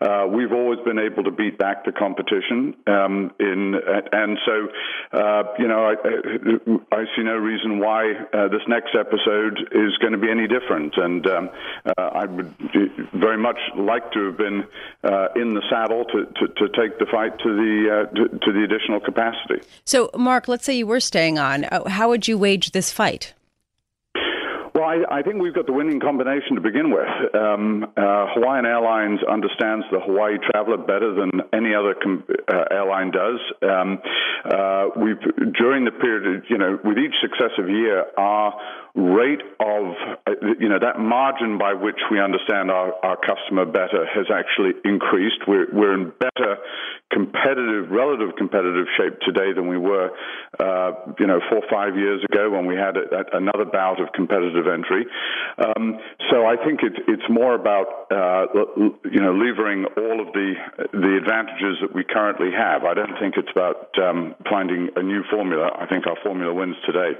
Uh, 0.00 0.26
we've 0.28 0.52
always 0.52 0.78
been 0.84 0.98
able 0.98 1.24
to 1.24 1.30
beat 1.30 1.58
back 1.58 1.84
the 1.84 1.92
competition. 1.92 2.76
Um, 2.86 3.32
in, 3.40 3.74
and 4.12 4.38
so, 4.44 4.68
uh, 5.16 5.42
you 5.58 5.68
know, 5.68 5.88
I, 5.88 5.94
I, 6.94 7.04
see 7.16 7.22
no 7.22 7.36
reason 7.36 7.78
why 7.78 8.12
uh, 8.32 8.48
this 8.48 8.62
next 8.68 8.94
episode 8.98 9.58
is 9.72 9.96
going 9.98 10.12
to 10.12 10.18
be 10.18 10.30
any 10.30 10.46
different. 10.46 10.94
And 10.96 11.26
um, 11.26 11.50
uh, 11.86 12.02
I 12.02 12.26
would 12.26 12.54
very 13.14 13.38
much 13.38 13.51
like 13.76 14.10
to 14.12 14.26
have 14.26 14.36
been 14.36 14.64
uh, 15.04 15.28
in 15.36 15.54
the 15.54 15.62
saddle 15.70 16.04
to, 16.06 16.26
to, 16.26 16.48
to, 16.54 16.68
take 16.68 16.98
the 16.98 17.06
fight 17.10 17.38
to 17.38 17.48
the 17.48 18.08
uh, 18.08 18.14
to, 18.14 18.28
to, 18.38 18.52
the 18.52 18.64
additional 18.64 19.00
capacity. 19.00 19.60
So, 19.84 20.10
Mark, 20.16 20.48
let's 20.48 20.64
say 20.64 20.76
you 20.76 20.86
were 20.86 21.00
staying 21.00 21.38
on. 21.38 21.64
Uh, 21.64 21.88
how 21.88 22.08
would 22.08 22.28
you 22.28 22.38
wage 22.38 22.72
this 22.72 22.92
fight? 22.92 23.34
I, 24.92 25.20
I, 25.20 25.22
think 25.22 25.40
we've 25.40 25.54
got 25.54 25.66
the 25.66 25.72
winning 25.72 26.00
combination 26.00 26.56
to 26.56 26.60
begin 26.60 26.90
with. 26.90 27.08
Um, 27.34 27.84
uh, 27.96 28.26
Hawaiian 28.34 28.66
Airlines 28.66 29.20
understands 29.24 29.86
the 29.90 30.00
Hawaii 30.00 30.36
traveler 30.50 30.76
better 30.76 31.14
than 31.14 31.30
any 31.52 31.74
other 31.74 31.94
com- 31.94 32.24
uh, 32.28 32.64
airline 32.70 33.10
does. 33.10 33.40
Um, 33.62 33.98
uh, 34.44 34.88
we've 34.96 35.54
during 35.54 35.86
the 35.86 35.92
period, 35.92 36.44
you 36.50 36.58
know, 36.58 36.78
with 36.84 36.98
each 36.98 37.14
successive 37.22 37.70
year, 37.70 38.04
our 38.18 38.52
rate 38.94 39.40
of, 39.60 39.96
uh, 40.26 40.32
you 40.60 40.68
know, 40.68 40.78
that 40.78 40.98
margin 40.98 41.56
by 41.56 41.72
which 41.72 42.00
we 42.10 42.20
understand 42.20 42.70
our, 42.70 42.92
our 43.02 43.16
customer 43.16 43.64
better 43.64 44.04
has 44.12 44.26
actually 44.28 44.72
increased. 44.84 45.40
We're, 45.48 45.72
we're 45.72 45.94
in 45.94 46.12
better 46.20 46.56
competitive, 47.12 47.90
relative 47.90 48.34
competitive 48.36 48.86
shape 48.96 49.20
today 49.20 49.52
than 49.52 49.68
we 49.68 49.76
were, 49.76 50.10
uh, 50.58 50.92
you 51.18 51.26
know, 51.26 51.40
four 51.48 51.60
or 51.60 51.68
five 51.70 51.96
years 51.96 52.24
ago 52.24 52.50
when 52.50 52.66
we 52.66 52.74
had 52.74 52.96
a, 52.96 53.04
a, 53.12 53.36
another 53.38 53.64
bout 53.64 54.00
of 54.00 54.08
competitive 54.14 54.66
entry. 54.66 55.06
Um, 55.58 55.98
so 56.30 56.46
I 56.46 56.56
think 56.56 56.80
it's 56.82 56.98
it's 57.06 57.28
more 57.28 57.54
about 57.54 58.08
uh, 58.10 58.46
you 59.04 59.20
know 59.20 59.32
levering 59.32 59.84
all 59.96 60.20
of 60.20 60.32
the 60.32 60.54
the 60.92 61.16
advantages 61.20 61.78
that 61.82 61.94
we 61.94 62.04
currently 62.04 62.50
have. 62.50 62.84
I 62.84 62.94
don't 62.94 63.18
think 63.20 63.34
it's 63.36 63.50
about 63.52 63.92
um, 63.98 64.34
finding 64.48 64.88
a 64.96 65.02
new 65.02 65.22
formula. 65.30 65.70
I 65.78 65.86
think 65.86 66.06
our 66.06 66.16
formula 66.22 66.52
wins 66.54 66.76
today. 66.86 67.12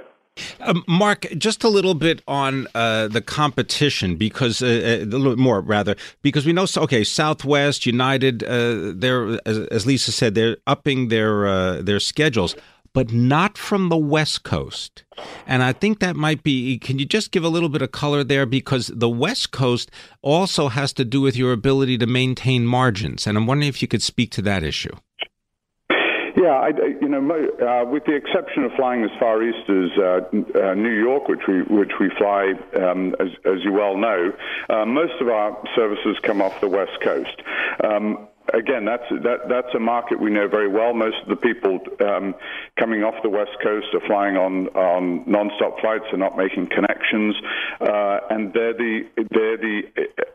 Um, 0.61 0.83
Mark, 0.87 1.27
just 1.37 1.63
a 1.63 1.69
little 1.69 1.93
bit 1.93 2.21
on 2.27 2.67
uh, 2.73 3.07
the 3.07 3.21
competition, 3.21 4.15
because 4.15 4.63
uh, 4.63 4.65
uh, 4.65 5.03
a 5.03 5.05
little 5.05 5.31
bit 5.31 5.39
more 5.39 5.61
rather, 5.61 5.95
because 6.21 6.45
we 6.45 6.53
know. 6.53 6.65
Okay, 6.75 7.03
Southwest, 7.03 7.85
United, 7.85 8.43
uh, 8.43 8.93
they're 8.95 9.39
as, 9.45 9.59
as, 9.59 9.85
Lisa 9.85 10.11
said, 10.11 10.33
they're 10.33 10.57
upping 10.65 11.09
their 11.09 11.45
uh, 11.45 11.81
their 11.81 11.99
schedules, 11.99 12.55
but 12.93 13.11
not 13.11 13.57
from 13.57 13.89
the 13.89 13.97
West 13.97 14.43
Coast. 14.43 15.03
And 15.45 15.61
I 15.61 15.73
think 15.73 15.99
that 15.99 16.15
might 16.15 16.41
be. 16.41 16.79
Can 16.79 16.97
you 16.97 17.05
just 17.05 17.31
give 17.31 17.43
a 17.43 17.49
little 17.49 17.69
bit 17.69 17.81
of 17.81 17.91
color 17.91 18.23
there, 18.23 18.47
because 18.47 18.87
the 18.87 19.09
West 19.09 19.51
Coast 19.51 19.91
also 20.23 20.69
has 20.69 20.93
to 20.93 21.05
do 21.05 21.21
with 21.21 21.35
your 21.35 21.51
ability 21.51 21.97
to 21.99 22.07
maintain 22.07 22.65
margins, 22.65 23.27
and 23.27 23.37
I'm 23.37 23.45
wondering 23.45 23.69
if 23.69 23.81
you 23.83 23.87
could 23.87 24.01
speak 24.01 24.31
to 24.31 24.41
that 24.43 24.63
issue. 24.63 24.95
Yeah, 26.35 26.49
I, 26.49 26.69
you 26.99 27.09
know, 27.09 27.21
uh, 27.21 27.85
with 27.85 28.05
the 28.05 28.15
exception 28.15 28.63
of 28.63 28.71
flying 28.75 29.03
as 29.03 29.11
far 29.19 29.43
east 29.43 29.69
as 29.69 29.91
uh, 29.97 30.19
uh, 30.33 30.73
New 30.73 30.93
York, 30.93 31.27
which 31.27 31.41
we 31.47 31.61
which 31.69 31.91
we 31.99 32.09
fly, 32.17 32.53
um, 32.81 33.15
as, 33.19 33.27
as, 33.45 33.63
you 33.63 33.71
well 33.71 33.97
know, 33.97 34.31
uh, 34.69 34.85
most 34.85 35.13
of 35.21 35.27
our 35.27 35.55
services 35.75 36.17
come 36.25 36.41
off 36.41 36.53
the 36.59 36.67
west 36.67 36.97
coast. 37.03 37.41
Um, 37.83 38.27
again, 38.53 38.85
that's 38.85 39.03
that, 39.09 39.49
that's 39.49 39.73
a 39.75 39.79
market 39.79 40.19
we 40.19 40.29
know 40.29 40.47
very 40.47 40.67
well. 40.67 40.93
Most 40.93 41.17
of 41.23 41.27
the 41.27 41.35
people 41.35 41.79
um, 42.05 42.35
coming 42.79 43.03
off 43.03 43.15
the 43.23 43.29
west 43.29 43.57
coast 43.61 43.87
are 43.93 44.05
flying 44.07 44.37
on 44.37 44.67
on 44.69 45.29
non-stop 45.29 45.79
flights. 45.79 46.05
They're 46.11 46.19
not 46.19 46.37
making 46.37 46.69
connections, 46.69 47.35
uh, 47.81 48.19
and 48.29 48.53
they're 48.53 48.73
the 48.73 49.05
they're 49.31 49.57
the 49.57 49.81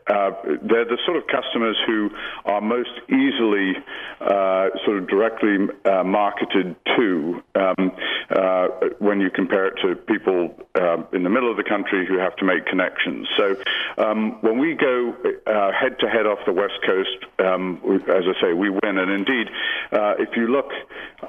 uh, 0.07 0.31
they're 0.61 0.85
the 0.85 0.97
sort 1.05 1.17
of 1.17 1.23
customers 1.27 1.77
who 1.87 2.09
are 2.45 2.61
most 2.61 2.91
easily 3.09 3.73
uh, 4.21 4.69
sort 4.85 4.97
of 4.97 5.07
directly 5.07 5.67
uh, 5.85 6.03
marketed 6.03 6.75
to 6.97 7.41
um, 7.55 7.91
uh, 8.35 8.67
when 8.99 9.19
you 9.21 9.29
compare 9.29 9.67
it 9.67 9.75
to 9.81 9.95
people 9.95 10.53
uh, 10.75 10.97
in 11.13 11.23
the 11.23 11.29
middle 11.29 11.49
of 11.49 11.57
the 11.57 11.63
country 11.63 12.05
who 12.05 12.17
have 12.17 12.35
to 12.35 12.45
make 12.45 12.65
connections. 12.65 13.27
So 13.37 13.55
um, 13.97 14.41
when 14.41 14.59
we 14.59 14.75
go 14.75 15.15
head 15.45 15.97
to 15.99 16.09
head 16.09 16.25
off 16.25 16.39
the 16.45 16.53
west 16.53 16.79
coast. 16.85 17.09
Um, 17.39 17.79
as 18.09 18.23
I 18.27 18.41
say, 18.41 18.53
we 18.53 18.69
win. 18.69 18.97
And 18.97 19.11
indeed, 19.11 19.47
uh, 19.91 20.15
if 20.19 20.29
you 20.35 20.47
look 20.47 20.71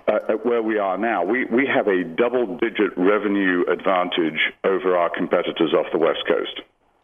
uh, 0.08 0.18
at 0.28 0.46
where 0.46 0.62
we 0.62 0.78
are 0.78 0.98
now, 0.98 1.24
we, 1.24 1.44
we 1.46 1.66
have 1.66 1.86
a 1.88 2.04
double 2.04 2.58
digit 2.58 2.96
revenue 2.96 3.64
advantage 3.70 4.40
over 4.64 4.96
our 4.96 5.10
competitors 5.10 5.72
off 5.74 5.86
the 5.92 5.98
West 5.98 6.20
Coast. 6.26 6.60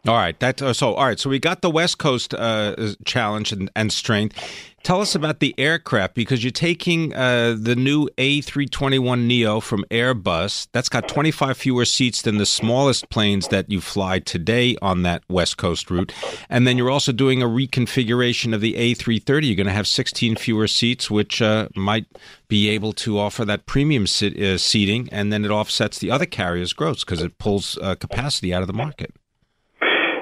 All 0.06 0.14
right. 0.14 0.38
That 0.38 0.62
uh, 0.62 0.72
so. 0.72 0.94
All 0.94 1.06
right. 1.06 1.18
So 1.18 1.28
we 1.28 1.38
got 1.38 1.62
the 1.62 1.70
West 1.70 1.98
Coast 1.98 2.32
uh, 2.32 2.74
challenge 3.04 3.52
and, 3.52 3.70
and 3.74 3.92
strength. 3.92 4.38
Tell 4.86 5.00
us 5.00 5.16
about 5.16 5.40
the 5.40 5.52
aircraft 5.58 6.14
because 6.14 6.44
you're 6.44 6.52
taking 6.52 7.12
uh, 7.12 7.56
the 7.58 7.74
new 7.74 8.08
A321 8.18 9.24
Neo 9.24 9.58
from 9.58 9.84
Airbus. 9.90 10.68
That's 10.70 10.88
got 10.88 11.08
25 11.08 11.56
fewer 11.56 11.84
seats 11.84 12.22
than 12.22 12.38
the 12.38 12.46
smallest 12.46 13.10
planes 13.10 13.48
that 13.48 13.68
you 13.68 13.80
fly 13.80 14.20
today 14.20 14.76
on 14.80 15.02
that 15.02 15.24
West 15.28 15.56
Coast 15.56 15.90
route. 15.90 16.14
And 16.48 16.68
then 16.68 16.78
you're 16.78 16.92
also 16.92 17.10
doing 17.10 17.42
a 17.42 17.46
reconfiguration 17.46 18.54
of 18.54 18.60
the 18.60 18.74
A330. 18.74 19.48
You're 19.48 19.56
going 19.56 19.66
to 19.66 19.72
have 19.72 19.88
16 19.88 20.36
fewer 20.36 20.68
seats, 20.68 21.10
which 21.10 21.42
uh, 21.42 21.66
might 21.74 22.06
be 22.46 22.68
able 22.68 22.92
to 22.92 23.18
offer 23.18 23.44
that 23.44 23.66
premium 23.66 24.06
sit, 24.06 24.40
uh, 24.40 24.56
seating. 24.56 25.08
And 25.10 25.32
then 25.32 25.44
it 25.44 25.50
offsets 25.50 25.98
the 25.98 26.12
other 26.12 26.26
carriers' 26.26 26.72
growth 26.72 27.00
because 27.00 27.22
it 27.22 27.38
pulls 27.38 27.76
uh, 27.78 27.96
capacity 27.96 28.54
out 28.54 28.62
of 28.62 28.68
the 28.68 28.72
market. 28.72 29.12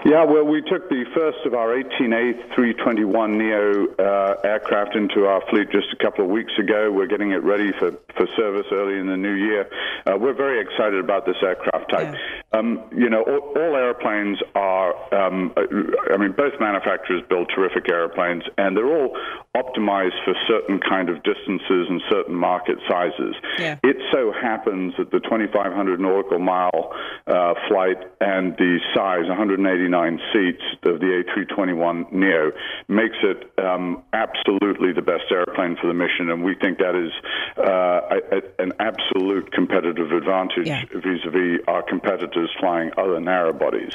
Yeah, 0.05 0.25
well, 0.25 0.45
we 0.45 0.61
took 0.61 0.91
the 0.91 1.07
first 1.15 1.39
of 1.47 1.55
our 1.55 1.69
18A 1.81 2.55
321 2.55 3.39
Neo 3.39 3.87
uh, 3.97 4.37
aircraft 4.45 4.95
into 4.97 5.25
our 5.25 5.41
fleet 5.49 5.71
just 5.71 5.87
a 5.95 5.97
couple 5.97 6.27
of 6.27 6.31
weeks 6.31 6.53
ago. 6.59 6.93
We're 6.93 7.07
getting 7.07 7.31
it 7.31 7.43
ready 7.43 7.73
for, 7.79 7.93
for 8.15 8.27
service 8.37 8.67
early 8.71 8.99
in 8.99 9.07
the 9.07 9.17
new 9.17 9.33
year. 9.33 9.67
Uh, 10.07 10.19
we're 10.19 10.35
very 10.35 10.61
excited 10.61 11.01
about 11.01 11.25
this 11.25 11.37
aircraft 11.43 11.91
type. 11.91 12.13
Yeah. 12.13 12.59
Um, 12.59 12.85
you 12.95 13.09
know, 13.09 13.23
all, 13.23 13.57
all 13.57 13.77
airplanes 13.77 14.39
are, 14.55 14.93
um, 15.15 15.55
I 15.57 16.19
mean, 16.19 16.33
both 16.33 16.53
manufacturers 16.61 17.23
build 17.31 17.51
terrific 17.55 17.89
airplanes, 17.89 18.45
and 18.59 18.77
they're 18.77 18.85
all 18.85 19.17
optimized 19.57 20.23
for 20.27 20.35
certain 20.47 20.81
kind 20.81 21.09
of 21.09 21.23
distances 21.23 21.87
and 21.89 22.03
certain 22.11 22.35
market 22.35 22.77
sizes. 22.87 23.37
Yeah. 23.59 23.79
It 23.83 23.97
so 24.13 24.33
happens 24.33 24.93
that 24.99 25.11
the 25.13 25.21
2,500 25.21 25.99
nautical 25.99 26.41
mile 26.41 26.93
uh, 27.27 27.55
flight 27.69 27.97
and 28.21 28.55
the 28.59 28.81
size, 28.95 29.29
189 29.29 29.94
seats 30.33 30.63
of 30.85 31.01
the 31.01 31.23
A321 31.23 32.13
Neo 32.13 32.53
makes 32.89 33.17
it 33.23 33.53
um, 33.59 34.03
absolutely 34.13 34.93
the 34.93 35.03
best 35.03 35.25
airplane 35.31 35.77
for 35.81 35.87
the 35.87 35.95
mission, 35.95 36.31
and 36.31 36.43
we 36.43 36.55
think 36.55 36.79
that 36.79 36.95
is 36.95 37.13
uh, 37.59 38.17
a, 38.17 38.37
a, 38.37 38.63
an 38.63 38.73
absolute 38.81 39.53
competitive 39.53 40.13
advantage 40.13 40.67
yeah. 40.67 40.85
vis-a-vis 40.93 41.61
our 41.69 41.83
competitors 41.83 42.51
flying 42.59 42.91
other 42.99 43.21
narrow 43.21 43.53
bodies. 43.53 43.93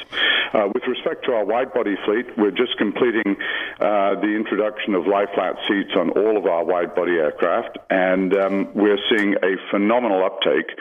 Uh, 0.53 0.67
with 0.73 0.83
respect 0.87 1.25
to 1.25 1.33
our 1.33 1.45
wide-body 1.45 1.95
fleet, 2.05 2.25
we're 2.37 2.51
just 2.51 2.77
completing 2.77 3.35
uh, 3.79 4.15
the 4.15 4.33
introduction 4.35 4.95
of 4.95 5.05
lie-flat 5.05 5.55
seats 5.67 5.91
on 5.95 6.09
all 6.11 6.37
of 6.37 6.45
our 6.45 6.63
wide-body 6.63 7.13
aircraft, 7.13 7.77
and 7.89 8.35
um, 8.35 8.69
we're 8.73 8.99
seeing 9.09 9.35
a 9.43 9.55
phenomenal 9.69 10.23
uptake 10.23 10.71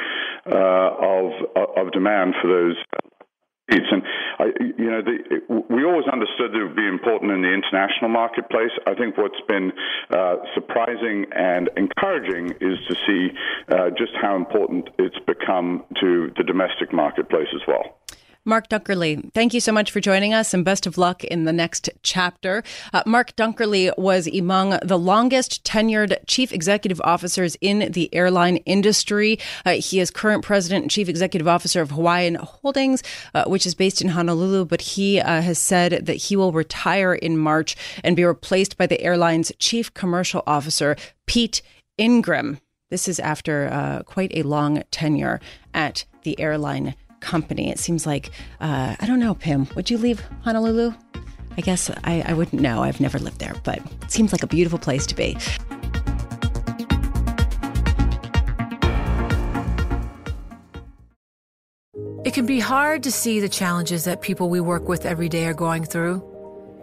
uh, 0.47 0.91
of 1.01 1.33
of 1.77 1.93
demand 1.93 2.35
for 2.41 2.49
those 2.49 2.77
and 3.69 4.03
I, 4.39 4.45
you 4.79 4.91
know, 4.91 5.03
the, 5.03 5.65
we 5.69 5.85
always 5.85 6.07
understood 6.11 6.55
it 6.55 6.63
would 6.63 6.77
be 6.77 6.87
important 6.87 7.33
in 7.33 7.43
the 7.43 7.53
international 7.53 8.09
marketplace. 8.11 8.71
I 8.87 8.95
think 8.95 9.17
what's 9.19 9.41
been 9.47 9.73
uh, 10.11 10.37
surprising 10.55 11.27
and 11.33 11.69
encouraging 11.77 12.55
is 12.61 12.79
to 12.89 12.95
see 13.07 13.31
uh, 13.69 13.91
just 13.91 14.13
how 14.21 14.37
important 14.37 14.89
it's 14.99 15.19
become 15.27 15.85
to 16.01 16.33
the 16.37 16.45
domestic 16.45 16.93
marketplace 16.93 17.49
as 17.55 17.63
well. 17.67 17.98
Mark 18.49 18.71
Dunkerley, 18.71 19.31
thank 19.35 19.53
you 19.53 19.61
so 19.61 19.73
much 19.73 19.91
for 19.91 20.01
joining 20.01 20.33
us 20.33 20.55
and 20.55 20.65
best 20.65 20.87
of 20.87 20.97
luck 20.97 21.23
in 21.23 21.45
the 21.45 21.53
next 21.53 21.91
chapter. 22.03 22.63
Uh, 22.95 23.03
Mark 23.05 23.37
Dunkerley 23.37 23.93
was 23.99 24.27
among 24.27 24.79
the 24.83 24.99
longest 24.99 25.63
tenured 25.65 26.17
chief 26.27 26.51
executive 26.51 26.99
officers 27.05 27.59
in 27.61 27.93
the 27.93 28.09
airline 28.15 28.57
industry. 28.65 29.39
Uh, 29.67 29.73
he 29.73 30.01
is 30.01 30.11
current 30.11 30.43
president 30.43 30.81
and 30.85 30.91
chief 30.91 31.11
executive 31.11 31.47
officer 31.47 31.83
of 31.83 31.91
Hawaiian 31.91 32.37
Holdings, 32.37 33.03
uh, 33.35 33.45
which 33.45 33.67
is 33.67 33.75
based 33.75 34.01
in 34.01 34.09
Honolulu, 34.09 34.65
but 34.65 34.81
he 34.81 35.21
uh, 35.21 35.43
has 35.43 35.59
said 35.59 36.07
that 36.07 36.15
he 36.15 36.35
will 36.35 36.53
retire 36.53 37.13
in 37.13 37.37
March 37.37 37.77
and 38.03 38.17
be 38.17 38.25
replaced 38.25 38.79
by 38.79 38.87
the 38.87 39.03
airline's 39.03 39.53
chief 39.59 39.93
commercial 39.93 40.43
officer, 40.47 40.97
Pete 41.27 41.61
Ingram. 41.99 42.61
This 42.91 43.09
is 43.09 43.21
after 43.21 43.69
uh, 43.71 44.05
quite 44.05 44.33
a 44.35 44.43
long 44.43 44.85
tenure 44.91 45.39
at 45.75 46.07
the 46.23 46.41
airline 46.41 46.95
company. 47.21 47.71
It 47.71 47.79
seems 47.79 48.07
like, 48.07 48.31
uh, 48.61 48.97
I 48.99 49.07
don't 49.07 49.21
know, 49.21 49.35
Pimm, 49.35 49.69
would 49.75 49.91
you 49.91 49.99
leave 49.99 50.21
Honolulu? 50.43 50.93
I 51.57 51.61
guess 51.61 51.91
I, 52.05 52.23
I 52.27 52.35
wouldn't 52.35 52.63
know. 52.63 52.83
I've 52.83 53.01
never 53.01 53.19
lived 53.19 53.41
there, 53.41 53.55
but 53.65 53.79
it 54.03 54.13
seems 54.13 54.33
like 54.33 54.43
a 54.43 54.47
beautiful 54.47 54.79
place 54.79 55.07
to 55.07 55.15
be. 55.17 55.37
It 62.25 62.35
can 62.35 62.47
be 62.47 62.61
hard 62.61 63.03
to 63.05 63.11
see 63.11 63.41
the 63.41 63.49
challenges 63.49 64.05
that 64.05 64.21
people 64.21 64.51
we 64.51 64.61
work 64.61 64.87
with 64.87 65.07
every 65.07 65.29
day 65.29 65.47
are 65.47 65.55
going 65.55 65.85
through. 65.85 66.23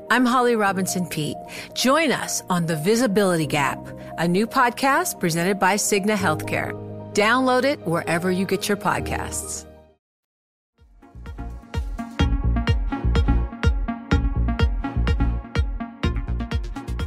I'm 0.09 0.25
Holly 0.25 0.55
Robinson 0.55 1.05
Peete. 1.07 1.37
Join 1.73 2.11
us 2.11 2.41
on 2.49 2.65
The 2.65 2.75
Visibility 2.75 3.45
Gap, 3.45 3.79
a 4.17 4.27
new 4.27 4.47
podcast 4.47 5.19
presented 5.19 5.59
by 5.59 5.75
Cigna 5.75 6.15
Healthcare. 6.15 6.73
Download 7.13 7.63
it 7.63 7.79
wherever 7.87 8.31
you 8.31 8.45
get 8.45 8.67
your 8.67 8.77
podcasts. 8.77 9.65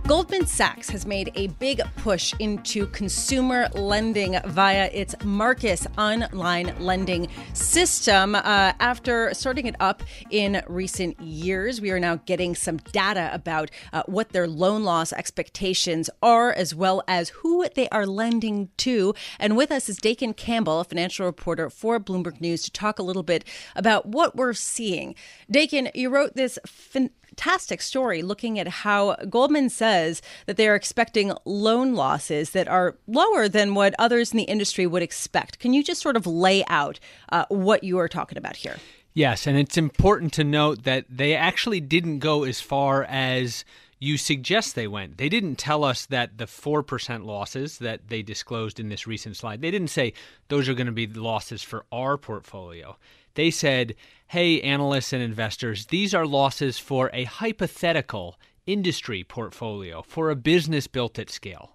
Goldman 0.08 0.46
Sachs 0.46 0.88
has 0.88 1.04
made 1.04 1.30
a 1.34 1.48
big 1.58 1.82
push 1.96 2.32
into 2.38 2.86
consumer 2.86 3.68
lending 3.74 4.38
via 4.46 4.88
its 4.90 5.14
Marcus 5.22 5.86
online 5.98 6.74
lending 6.78 7.28
system. 7.52 8.34
Uh, 8.34 8.72
after 8.80 9.34
starting 9.34 9.66
it 9.66 9.76
up 9.80 10.02
in 10.30 10.62
recent 10.66 11.20
years, 11.20 11.82
we 11.82 11.90
are 11.90 12.00
now 12.00 12.16
getting 12.24 12.54
some 12.54 12.78
data 12.78 13.28
about 13.34 13.70
uh, 13.92 14.02
what 14.06 14.30
their 14.30 14.48
loan 14.48 14.82
loss 14.82 15.12
expectations 15.12 16.08
are, 16.22 16.54
as 16.54 16.74
well 16.74 17.02
as 17.06 17.28
who 17.28 17.66
they 17.74 17.86
are 17.90 18.06
lending 18.06 18.70
to. 18.78 19.12
And 19.38 19.58
with 19.58 19.70
us 19.70 19.90
is 19.90 19.98
Dakin 19.98 20.32
Campbell, 20.32 20.80
a 20.80 20.84
financial 20.84 21.26
reporter 21.26 21.68
for 21.68 22.00
Bloomberg 22.00 22.40
News, 22.40 22.62
to 22.62 22.70
talk 22.70 22.98
a 22.98 23.02
little 23.02 23.22
bit 23.22 23.44
about 23.76 24.06
what 24.06 24.34
we're 24.34 24.54
seeing. 24.54 25.14
Dakin, 25.50 25.90
you 25.94 26.08
wrote 26.08 26.34
this 26.34 26.58
fin- 26.66 27.10
fantastic 27.38 27.80
story 27.80 28.20
looking 28.20 28.58
at 28.58 28.66
how 28.66 29.14
Goldman 29.30 29.70
says 29.70 30.20
that 30.46 30.56
they're 30.56 30.74
expecting 30.74 31.32
loan 31.44 31.94
losses 31.94 32.50
that 32.50 32.66
are 32.66 32.96
lower 33.06 33.48
than 33.48 33.74
what 33.74 33.94
others 33.96 34.32
in 34.32 34.38
the 34.38 34.44
industry 34.44 34.88
would 34.88 35.02
expect. 35.02 35.60
Can 35.60 35.72
you 35.72 35.84
just 35.84 36.02
sort 36.02 36.16
of 36.16 36.26
lay 36.26 36.64
out 36.66 36.98
uh, 37.30 37.44
what 37.48 37.84
you 37.84 37.98
are 37.98 38.08
talking 38.08 38.38
about 38.38 38.56
here? 38.56 38.76
Yes, 39.14 39.46
and 39.46 39.56
it's 39.56 39.76
important 39.76 40.32
to 40.34 40.44
note 40.44 40.82
that 40.82 41.04
they 41.08 41.34
actually 41.36 41.80
didn't 41.80 42.18
go 42.18 42.42
as 42.42 42.60
far 42.60 43.04
as 43.04 43.64
you 43.98 44.16
suggest 44.16 44.74
they 44.74 44.86
went. 44.86 45.18
They 45.18 45.28
didn't 45.28 45.56
tell 45.56 45.84
us 45.84 46.06
that 46.06 46.38
the 46.38 46.44
4% 46.44 47.24
losses 47.24 47.78
that 47.78 48.08
they 48.08 48.22
disclosed 48.22 48.78
in 48.78 48.88
this 48.88 49.06
recent 49.06 49.36
slide, 49.36 49.60
they 49.60 49.70
didn't 49.70 49.88
say 49.88 50.12
those 50.48 50.68
are 50.68 50.74
going 50.74 50.86
to 50.86 50.92
be 50.92 51.06
the 51.06 51.22
losses 51.22 51.62
for 51.62 51.84
our 51.90 52.16
portfolio. 52.16 52.96
They 53.34 53.50
said, 53.50 53.94
hey, 54.28 54.60
analysts 54.62 55.12
and 55.12 55.22
investors, 55.22 55.86
these 55.86 56.14
are 56.14 56.26
losses 56.26 56.78
for 56.78 57.10
a 57.12 57.24
hypothetical 57.24 58.38
industry 58.66 59.24
portfolio, 59.24 60.02
for 60.02 60.30
a 60.30 60.36
business 60.36 60.86
built 60.86 61.18
at 61.18 61.30
scale. 61.30 61.72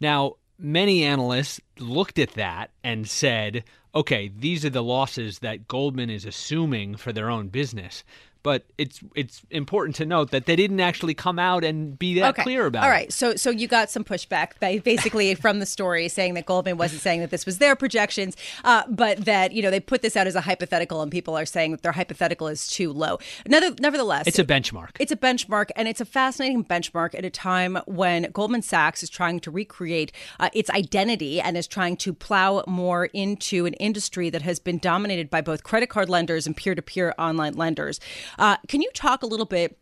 Now, 0.00 0.34
many 0.58 1.04
analysts 1.04 1.60
looked 1.78 2.18
at 2.18 2.32
that 2.32 2.70
and 2.82 3.08
said, 3.08 3.64
okay, 3.94 4.28
these 4.28 4.64
are 4.64 4.70
the 4.70 4.82
losses 4.82 5.38
that 5.38 5.68
Goldman 5.68 6.10
is 6.10 6.24
assuming 6.24 6.96
for 6.96 7.12
their 7.12 7.30
own 7.30 7.48
business 7.48 8.04
but 8.46 8.64
it's 8.78 9.00
it's 9.16 9.42
important 9.50 9.96
to 9.96 10.06
note 10.06 10.30
that 10.30 10.46
they 10.46 10.54
didn't 10.54 10.78
actually 10.78 11.14
come 11.14 11.36
out 11.36 11.64
and 11.64 11.98
be 11.98 12.14
that 12.20 12.28
okay. 12.28 12.44
clear 12.44 12.66
about 12.66 12.84
All 12.84 12.88
it. 12.88 12.92
All 12.92 12.96
right, 12.96 13.12
so 13.12 13.34
so 13.34 13.50
you 13.50 13.66
got 13.66 13.90
some 13.90 14.04
pushback 14.04 14.60
basically 14.84 15.34
from 15.44 15.58
the 15.58 15.66
story 15.66 16.08
saying 16.08 16.34
that 16.34 16.46
Goldman 16.46 16.76
wasn't 16.76 17.02
saying 17.02 17.22
that 17.22 17.30
this 17.30 17.44
was 17.44 17.58
their 17.58 17.74
projections, 17.74 18.36
uh, 18.62 18.84
but 18.88 19.24
that 19.24 19.50
you 19.50 19.62
know 19.62 19.70
they 19.72 19.80
put 19.80 20.00
this 20.00 20.16
out 20.16 20.28
as 20.28 20.36
a 20.36 20.40
hypothetical, 20.40 21.02
and 21.02 21.10
people 21.10 21.36
are 21.36 21.44
saying 21.44 21.72
that 21.72 21.82
their 21.82 21.90
hypothetical 21.90 22.46
is 22.46 22.68
too 22.68 22.92
low. 22.92 23.18
nevertheless, 23.48 24.28
it's 24.28 24.38
a 24.38 24.44
benchmark. 24.44 24.90
It's 25.00 25.10
a 25.10 25.16
benchmark, 25.16 25.70
and 25.74 25.88
it's 25.88 26.00
a 26.00 26.04
fascinating 26.04 26.64
benchmark 26.64 27.16
at 27.16 27.24
a 27.24 27.30
time 27.30 27.78
when 27.86 28.30
Goldman 28.30 28.62
Sachs 28.62 29.02
is 29.02 29.10
trying 29.10 29.40
to 29.40 29.50
recreate 29.50 30.12
uh, 30.38 30.50
its 30.52 30.70
identity 30.70 31.40
and 31.40 31.56
is 31.56 31.66
trying 31.66 31.96
to 31.96 32.12
plow 32.12 32.62
more 32.68 33.06
into 33.06 33.66
an 33.66 33.74
industry 33.74 34.30
that 34.30 34.42
has 34.42 34.60
been 34.60 34.78
dominated 34.78 35.30
by 35.30 35.40
both 35.40 35.64
credit 35.64 35.88
card 35.88 36.08
lenders 36.08 36.46
and 36.46 36.56
peer-to-peer 36.56 37.12
online 37.18 37.54
lenders. 37.54 37.98
Uh, 38.38 38.56
can 38.68 38.82
you 38.82 38.90
talk 38.94 39.22
a 39.22 39.26
little 39.26 39.46
bit? 39.46 39.78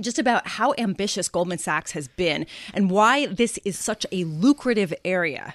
just 0.00 0.18
about 0.18 0.46
how 0.46 0.72
ambitious 0.78 1.28
Goldman 1.28 1.58
Sachs 1.58 1.92
has 1.92 2.08
been 2.08 2.46
and 2.72 2.90
why 2.90 3.26
this 3.26 3.58
is 3.62 3.78
such 3.78 4.06
a 4.10 4.24
lucrative 4.24 4.94
area 5.04 5.54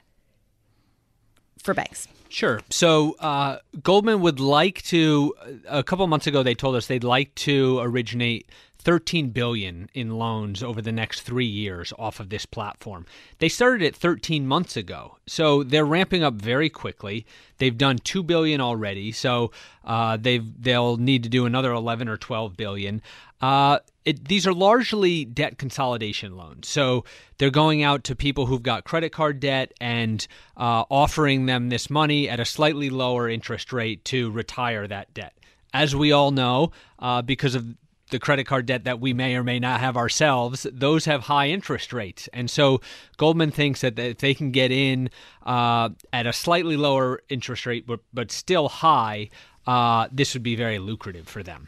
for 1.58 1.74
banks. 1.74 2.08
Sure. 2.30 2.62
So 2.70 3.16
uh, 3.20 3.60
Goldman 3.82 4.22
would 4.22 4.40
like 4.40 4.84
to. 4.84 5.34
A 5.68 5.84
couple 5.84 6.06
months 6.08 6.28
ago, 6.28 6.44
they 6.44 6.56
told 6.56 6.76
us 6.76 6.88
they'd 6.88 7.04
like 7.04 7.34
to 7.36 7.80
originate 7.80 8.50
13 8.80 9.30
billion 9.30 9.90
in 9.94 10.18
loans 10.18 10.64
over 10.64 10.82
the 10.82 10.92
next 10.92 11.22
3 11.22 11.46
years 11.46 11.94
off 11.98 12.20
of 12.20 12.30
this 12.30 12.46
platform. 12.46 13.06
They 13.40 13.50
started 13.50 13.82
it 13.82 13.96
13 13.96 14.48
months 14.48 14.78
ago. 14.78 15.18
So 15.28 15.64
they're 15.64 15.86
ramping 15.86 16.24
up 16.24 16.36
very 16.36 16.70
quickly. 16.70 17.26
They've 17.58 17.78
done 17.78 17.98
2 17.98 18.24
billion 18.24 18.62
already. 18.62 19.12
So 19.12 19.52
uh, 19.84 20.18
they've 20.18 20.46
they'll 20.62 20.98
need 20.98 21.24
to 21.24 21.30
do 21.30 21.46
another 21.46 21.72
11 21.72 22.08
or 22.08 22.18
12 22.18 22.56
billion. 22.56 23.02
Uh, 23.42 23.80
it, 24.06 24.28
these 24.28 24.48
are 24.48 24.54
largely 24.54 25.26
debt 25.26 25.58
consolidation 25.58 26.38
loans. 26.38 26.68
So 26.68 27.04
they're 27.38 27.50
going 27.50 27.84
out 27.84 28.06
to 28.06 28.16
people 28.16 28.46
who've 28.46 28.64
got 28.64 28.86
credit 28.86 29.12
card 29.12 29.40
debt 29.40 29.74
and 29.82 30.26
uh, 30.56 30.86
offering 30.90 31.46
them 31.46 31.70
this 31.70 31.90
money 31.90 32.30
at 32.30 32.40
a 32.40 32.46
slightly 32.46 32.90
lower 32.90 33.30
interest 33.30 33.74
rate 33.74 34.06
to 34.06 34.32
retire 34.32 34.88
that 34.88 35.14
debt. 35.14 35.34
As 35.74 35.96
we 35.96 36.12
all 36.12 36.32
know, 36.32 36.72
uh, 37.00 37.22
because 37.22 37.54
of 37.54 37.76
the 38.10 38.20
credit 38.20 38.46
card 38.46 38.66
debt 38.66 38.84
that 38.86 39.00
we 39.00 39.14
may 39.14 39.36
or 39.36 39.44
may 39.44 39.60
not 39.60 39.80
have 39.80 39.98
ourselves, 39.98 40.66
those 40.72 41.06
have 41.06 41.24
high 41.24 41.48
interest 41.48 41.94
rates. 41.94 42.30
And 42.34 42.50
so 42.50 42.82
Goldman 43.18 43.52
thinks 43.52 43.82
that 43.82 44.00
if 44.00 44.20
they 44.20 44.34
can 44.34 44.52
get 44.52 44.72
in 44.72 45.10
uh, 45.46 45.90
at 46.14 46.28
a 46.28 46.34
slightly 46.34 46.78
lower 46.78 47.22
interest 47.30 47.66
rate, 47.66 47.86
but, 47.86 48.00
but 48.14 48.32
still 48.32 48.70
high, 48.70 49.30
uh, 49.66 50.08
this 50.12 50.34
would 50.34 50.44
be 50.44 50.56
very 50.56 50.80
lucrative 50.80 51.28
for 51.28 51.44
them. 51.44 51.68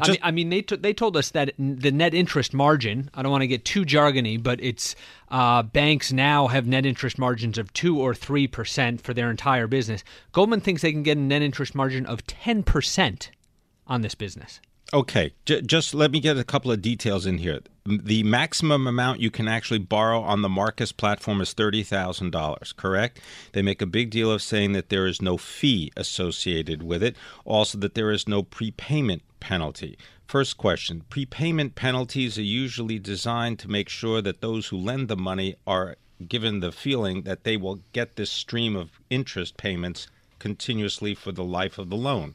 I 0.00 0.08
mean, 0.08 0.18
I 0.22 0.30
mean, 0.30 0.48
they 0.48 0.62
t- 0.62 0.76
they 0.76 0.94
told 0.94 1.16
us 1.18 1.30
that 1.30 1.52
the 1.58 1.92
net 1.92 2.14
interest 2.14 2.54
margin. 2.54 3.10
I 3.14 3.22
don't 3.22 3.30
want 3.30 3.42
to 3.42 3.46
get 3.46 3.64
too 3.64 3.84
jargony, 3.84 4.42
but 4.42 4.58
it's 4.60 4.96
uh, 5.28 5.62
banks 5.62 6.10
now 6.10 6.48
have 6.48 6.66
net 6.66 6.86
interest 6.86 7.18
margins 7.18 7.58
of 7.58 7.72
two 7.74 8.00
or 8.00 8.14
three 8.14 8.46
percent 8.48 9.02
for 9.02 9.12
their 9.12 9.30
entire 9.30 9.66
business. 9.66 10.02
Goldman 10.32 10.60
thinks 10.60 10.80
they 10.80 10.92
can 10.92 11.02
get 11.02 11.18
a 11.18 11.20
net 11.20 11.42
interest 11.42 11.74
margin 11.74 12.06
of 12.06 12.26
ten 12.26 12.62
percent 12.62 13.30
on 13.86 14.00
this 14.00 14.14
business. 14.14 14.60
Okay, 14.94 15.32
J- 15.46 15.62
just 15.62 15.94
let 15.94 16.10
me 16.10 16.20
get 16.20 16.36
a 16.36 16.44
couple 16.44 16.70
of 16.70 16.82
details 16.82 17.24
in 17.24 17.38
here. 17.38 17.60
The 17.86 18.22
maximum 18.24 18.86
amount 18.86 19.20
you 19.20 19.30
can 19.30 19.48
actually 19.48 19.78
borrow 19.78 20.20
on 20.20 20.42
the 20.42 20.50
Marcus 20.50 20.92
platform 20.92 21.40
is 21.40 21.54
$30,000, 21.54 22.76
correct? 22.76 23.18
They 23.52 23.62
make 23.62 23.80
a 23.80 23.86
big 23.86 24.10
deal 24.10 24.30
of 24.30 24.42
saying 24.42 24.72
that 24.72 24.90
there 24.90 25.06
is 25.06 25.22
no 25.22 25.38
fee 25.38 25.90
associated 25.96 26.82
with 26.82 27.02
it, 27.02 27.16
also 27.46 27.78
that 27.78 27.94
there 27.94 28.10
is 28.10 28.28
no 28.28 28.42
prepayment 28.42 29.22
penalty. 29.40 29.96
First 30.26 30.58
question 30.58 31.04
Prepayment 31.08 31.74
penalties 31.74 32.36
are 32.36 32.42
usually 32.42 32.98
designed 32.98 33.58
to 33.60 33.70
make 33.70 33.88
sure 33.88 34.20
that 34.20 34.42
those 34.42 34.66
who 34.66 34.76
lend 34.76 35.08
the 35.08 35.16
money 35.16 35.56
are 35.66 35.96
given 36.28 36.60
the 36.60 36.70
feeling 36.70 37.22
that 37.22 37.44
they 37.44 37.56
will 37.56 37.80
get 37.94 38.16
this 38.16 38.30
stream 38.30 38.76
of 38.76 39.00
interest 39.08 39.56
payments 39.56 40.08
continuously 40.38 41.14
for 41.14 41.32
the 41.32 41.44
life 41.44 41.78
of 41.78 41.88
the 41.88 41.96
loan 41.96 42.34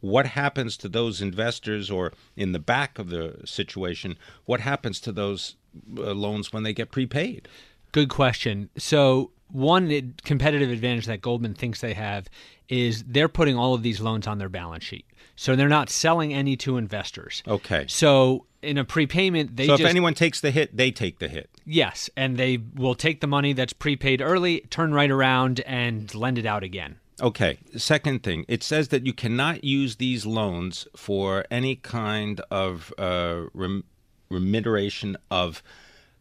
what 0.00 0.26
happens 0.26 0.76
to 0.78 0.88
those 0.88 1.20
investors 1.20 1.90
or 1.90 2.12
in 2.36 2.52
the 2.52 2.58
back 2.58 2.98
of 2.98 3.10
the 3.10 3.40
situation 3.44 4.16
what 4.44 4.60
happens 4.60 5.00
to 5.00 5.12
those 5.12 5.56
uh, 5.96 6.12
loans 6.12 6.52
when 6.52 6.62
they 6.62 6.72
get 6.72 6.90
prepaid? 6.90 7.48
Good 7.92 8.08
question. 8.08 8.68
So 8.76 9.30
one 9.50 10.14
competitive 10.24 10.70
advantage 10.70 11.06
that 11.06 11.22
goldman 11.22 11.54
thinks 11.54 11.80
they 11.80 11.94
have 11.94 12.28
is 12.68 13.02
they're 13.04 13.28
putting 13.28 13.56
all 13.56 13.74
of 13.74 13.82
these 13.82 14.00
loans 14.00 14.26
on 14.26 14.38
their 14.38 14.48
balance 14.48 14.84
sheet. 14.84 15.06
So 15.36 15.56
they're 15.56 15.68
not 15.68 15.88
selling 15.88 16.34
any 16.34 16.56
to 16.58 16.76
investors. 16.76 17.42
Okay. 17.46 17.86
So 17.88 18.44
in 18.60 18.76
a 18.76 18.84
prepayment 18.84 19.56
they 19.56 19.66
so 19.66 19.72
just, 19.72 19.82
if 19.82 19.88
anyone 19.88 20.12
takes 20.12 20.40
the 20.40 20.50
hit 20.50 20.76
they 20.76 20.90
take 20.90 21.18
the 21.18 21.28
hit. 21.28 21.48
Yes 21.64 22.10
and 22.16 22.36
they 22.36 22.58
will 22.74 22.94
take 22.94 23.20
the 23.20 23.26
money 23.26 23.52
that's 23.52 23.72
prepaid 23.72 24.20
early 24.20 24.60
turn 24.70 24.92
right 24.92 25.10
around 25.10 25.60
and 25.60 26.12
lend 26.14 26.38
it 26.38 26.46
out 26.46 26.64
again 26.64 26.98
Okay. 27.20 27.58
Second 27.76 28.22
thing, 28.22 28.44
it 28.46 28.62
says 28.62 28.88
that 28.88 29.04
you 29.04 29.12
cannot 29.12 29.64
use 29.64 29.96
these 29.96 30.24
loans 30.24 30.86
for 30.94 31.44
any 31.50 31.74
kind 31.76 32.40
of 32.50 32.92
uh, 32.96 33.46
rem- 33.54 33.84
remuneration 34.30 35.16
of 35.30 35.62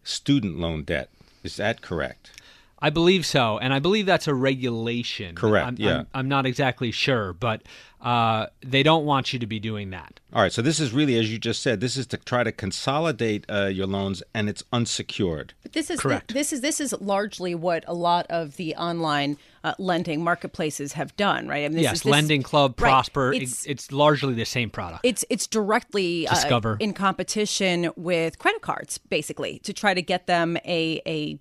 student 0.04 0.58
loan 0.58 0.84
debt. 0.84 1.10
Is 1.44 1.58
that 1.58 1.82
correct? 1.82 2.37
I 2.80 2.92
believe 2.92 3.26
so, 3.26 3.58
and 3.58 3.74
I 3.74 3.80
believe 3.80 4.06
that's 4.06 4.28
a 4.28 4.36
regulation. 4.36 5.36
Correct. 5.36 5.68
I'm, 5.68 5.76
yeah. 5.80 6.00
I'm, 6.00 6.08
I'm, 6.13 6.28
not 6.28 6.46
exactly 6.46 6.92
sure, 6.92 7.34
but 7.34 7.63
uh, 8.02 8.48
they 8.62 8.84
don't 8.84 9.04
want 9.04 9.34
you 9.34 9.40
to 9.40 9.48
be 9.48 9.60
doing 9.60 9.90
that. 9.90 10.20
All 10.32 10.44
right. 10.44 10.54
So 10.54 10.62
this 10.62 10.80
is 10.80 10.94
really, 10.94 11.18
as 11.18 11.32
you 11.32 11.40
just 11.40 11.63
said, 11.63 11.80
this 11.80 11.98
is 11.98 12.06
to 12.08 12.18
try 12.18 12.44
to 12.44 12.52
consolidate 12.52 13.46
uh, 13.50 13.66
your 13.66 13.88
loans, 13.88 14.22
and 14.36 14.48
it's 14.48 14.63
unsecured. 14.72 15.56
But 15.63 15.74
this 15.74 15.90
is 15.90 16.00
correct. 16.00 16.36
This 16.36 16.54
is 16.54 16.62
this 16.62 16.80
is 16.80 16.94
largely 17.02 17.56
what 17.56 17.84
a 17.88 17.96
lot 17.96 18.28
of 18.30 18.58
the 18.58 18.76
online 18.76 19.38
uh, 19.63 19.74
lending 19.80 20.24
marketplaces 20.24 20.94
have 20.94 21.16
done, 21.16 21.48
right? 21.48 21.66
I 21.66 21.70
mean, 21.70 21.80
yes, 21.80 21.96
is, 21.96 22.04
this, 22.04 22.12
Lending 22.12 22.44
Club, 22.44 22.80
right, 22.80 22.90
Prosper. 22.90 23.34
It's, 23.34 23.66
it's, 23.66 23.92
largely 23.92 24.36
the 24.36 24.46
same 24.46 24.70
product. 24.70 25.02
It's 25.04 25.26
it's 25.32 25.48
directly 25.48 26.28
uh, 26.28 26.36
Discover. 26.36 26.78
in 26.80 26.94
competition 26.94 27.90
with 27.96 28.38
credit 28.38 28.62
cards, 28.62 29.00
basically, 29.00 29.58
to 29.60 29.74
try 29.74 29.96
to 29.96 30.02
get 30.04 30.28
them 30.28 30.58
a 30.58 31.02
a 31.08 31.40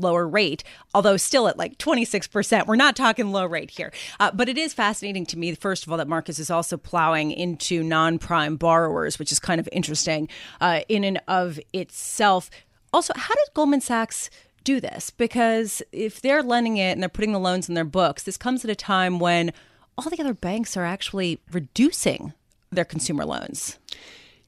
lower 0.00 0.26
rate, 0.26 0.62
although 0.94 1.16
still 1.16 1.48
at 1.48 1.58
like 1.58 1.78
26%. 1.78 2.66
We're 2.66 2.76
not 2.76 2.96
talking 2.96 3.32
low 3.32 3.46
rate 3.46 3.70
here. 3.70 3.92
Uh, 4.20 4.30
but 4.32 4.48
it 4.48 4.58
is 4.58 4.74
fascinating 4.74 5.26
to 5.26 5.38
me, 5.38 5.54
first 5.54 5.86
of 5.86 5.92
all, 5.92 5.98
that 5.98 6.08
Marcus 6.08 6.38
is 6.38 6.50
also 6.50 6.76
plowing 6.76 7.30
into 7.30 7.82
non 7.82 8.18
prime 8.18 8.56
borrowers, 8.56 9.18
which 9.18 9.32
is 9.32 9.38
kind 9.38 9.60
of 9.60 9.68
interesting 9.72 10.28
uh, 10.60 10.80
in 10.88 11.04
and 11.04 11.20
of 11.28 11.58
itself. 11.72 12.50
Also, 12.92 13.12
how 13.16 13.34
did 13.34 13.54
Goldman 13.54 13.80
Sachs 13.80 14.30
do 14.64 14.80
this? 14.80 15.10
Because 15.10 15.82
if 15.92 16.20
they're 16.20 16.42
lending 16.42 16.76
it 16.76 16.92
and 16.92 17.02
they're 17.02 17.08
putting 17.08 17.32
the 17.32 17.38
loans 17.38 17.68
in 17.68 17.74
their 17.74 17.84
books, 17.84 18.22
this 18.22 18.36
comes 18.36 18.64
at 18.64 18.70
a 18.70 18.76
time 18.76 19.18
when 19.18 19.52
all 19.98 20.10
the 20.10 20.20
other 20.20 20.34
banks 20.34 20.76
are 20.76 20.84
actually 20.84 21.40
reducing 21.50 22.32
their 22.70 22.84
consumer 22.84 23.24
loans. 23.24 23.78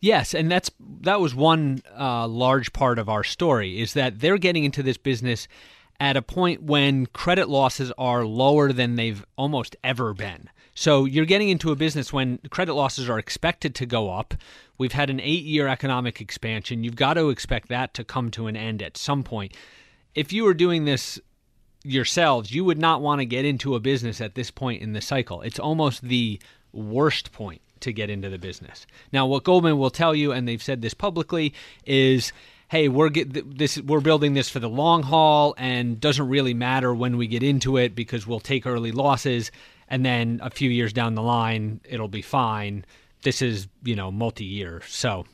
Yes, 0.01 0.35
and 0.35 0.51
that's 0.51 0.71
that 1.01 1.21
was 1.21 1.35
one 1.35 1.83
uh, 1.99 2.29
large 2.29 2.73
part 2.73 2.99
of 2.99 3.09
our 3.09 3.25
story 3.25 3.81
is 3.81 3.95
that 3.95 4.21
they're 4.21 4.39
getting 4.39 4.65
into 4.65 4.83
this 4.83 4.97
business 4.97 5.49
at 6.01 6.17
a 6.17 6.23
point 6.23 6.63
when 6.63 7.07
credit 7.07 7.49
losses 7.49 7.93
are 7.99 8.25
lower 8.25 8.73
than 8.73 8.95
they've 8.95 9.25
almost 9.37 9.75
ever 9.83 10.15
been. 10.15 10.49
So 10.75 11.07
you're 11.07 11.25
getting 11.25 11.49
into 11.49 11.73
a 11.73 11.77
business 11.77 12.13
when 12.13 12.39
credit 12.51 12.75
losses 12.75 13.09
are 13.09 13.19
expected 13.19 13.75
to 13.75 13.87
go 13.87 14.11
up. 14.13 14.35
We've 14.79 14.93
had 14.93 15.11
an 15.11 15.19
8-year 15.19 15.67
economic 15.67 16.21
expansion. 16.21 16.85
You've 16.85 16.95
got 16.95 17.15
to 17.15 17.31
expect 17.31 17.69
that 17.69 17.95
to 17.95 18.05
come 18.05 18.31
to 18.31 18.47
an 18.47 18.57
end 18.57 18.81
at 18.81 18.97
some 18.97 19.25
point. 19.25 19.57
If 20.15 20.33
you 20.33 20.45
were 20.45 20.55
doing 20.55 20.85
this 20.85 21.19
yourselves, 21.83 22.53
you 22.53 22.65
would 22.65 22.79
not 22.79 23.03
want 23.03 23.21
to 23.21 23.25
get 23.25 23.45
into 23.45 23.75
a 23.75 23.81
business 23.81 24.21
at 24.21 24.37
this 24.37 24.53
point 24.53 24.81
in 24.81 24.93
the 24.93 25.01
cycle. 25.01 25.43
It's 25.43 25.59
almost 25.59 26.03
the 26.03 26.41
worst 26.73 27.33
point 27.33 27.61
to 27.81 27.93
get 27.93 28.11
into 28.11 28.29
the 28.29 28.39
business. 28.39 28.87
Now, 29.13 29.27
what 29.27 29.45
Goldman 29.45 29.79
will 29.79 29.91
tell 29.91 30.15
you, 30.15 30.33
and 30.33 30.47
they've 30.47 30.63
said 30.63 30.83
this 30.83 30.95
publicly, 30.95 31.55
is 31.85 32.33
hey, 32.69 32.89
we're 32.89 33.09
get 33.09 33.57
this 33.59 33.79
we're 33.79 34.01
building 34.01 34.35
this 34.35 34.49
for 34.49 34.59
the 34.59 34.69
long 34.69 35.03
haul 35.03 35.55
and 35.59 35.99
doesn't 36.01 36.29
really 36.29 36.55
matter 36.55 36.95
when 36.95 37.17
we 37.17 37.27
get 37.27 37.43
into 37.43 37.77
it 37.77 37.95
because 37.95 38.27
we'll 38.27 38.41
take 38.41 38.67
early 38.67 38.93
losses 38.93 39.51
and 39.89 40.05
then 40.05 40.39
a 40.43 40.51
few 40.51 40.71
years 40.71 40.93
down 40.93 41.15
the 41.15 41.23
line 41.23 41.81
it'll 41.85 42.09
be 42.09 42.23
fine. 42.23 42.85
This 43.23 43.43
is, 43.43 43.67
you 43.83 43.97
know, 43.97 44.13
multi-year. 44.13 44.83
So, 44.87 45.25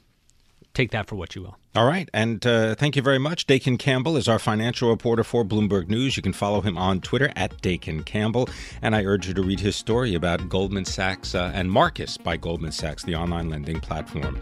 take 0.74 0.90
that 0.90 1.06
for 1.08 1.16
what 1.16 1.34
you 1.34 1.42
will. 1.42 1.56
All 1.74 1.86
right. 1.86 2.08
And 2.12 2.44
uh, 2.46 2.74
thank 2.74 2.94
you 2.94 3.02
very 3.02 3.18
much. 3.18 3.46
Dakin 3.46 3.78
Campbell 3.78 4.16
is 4.16 4.28
our 4.28 4.38
financial 4.38 4.90
reporter 4.90 5.24
for 5.24 5.44
Bloomberg 5.44 5.88
News. 5.88 6.16
You 6.16 6.22
can 6.22 6.32
follow 6.32 6.60
him 6.60 6.76
on 6.76 7.00
Twitter 7.00 7.32
at 7.34 7.60
Dakin 7.62 8.02
Campbell. 8.04 8.48
And 8.82 8.94
I 8.94 9.04
urge 9.04 9.26
you 9.26 9.34
to 9.34 9.42
read 9.42 9.60
his 9.60 9.74
story 9.74 10.14
about 10.14 10.48
Goldman 10.48 10.84
Sachs 10.84 11.34
uh, 11.34 11.50
and 11.54 11.70
Marcus 11.70 12.16
by 12.16 12.36
Goldman 12.36 12.72
Sachs, 12.72 13.02
the 13.04 13.16
online 13.16 13.48
lending 13.50 13.80
platform. 13.80 14.38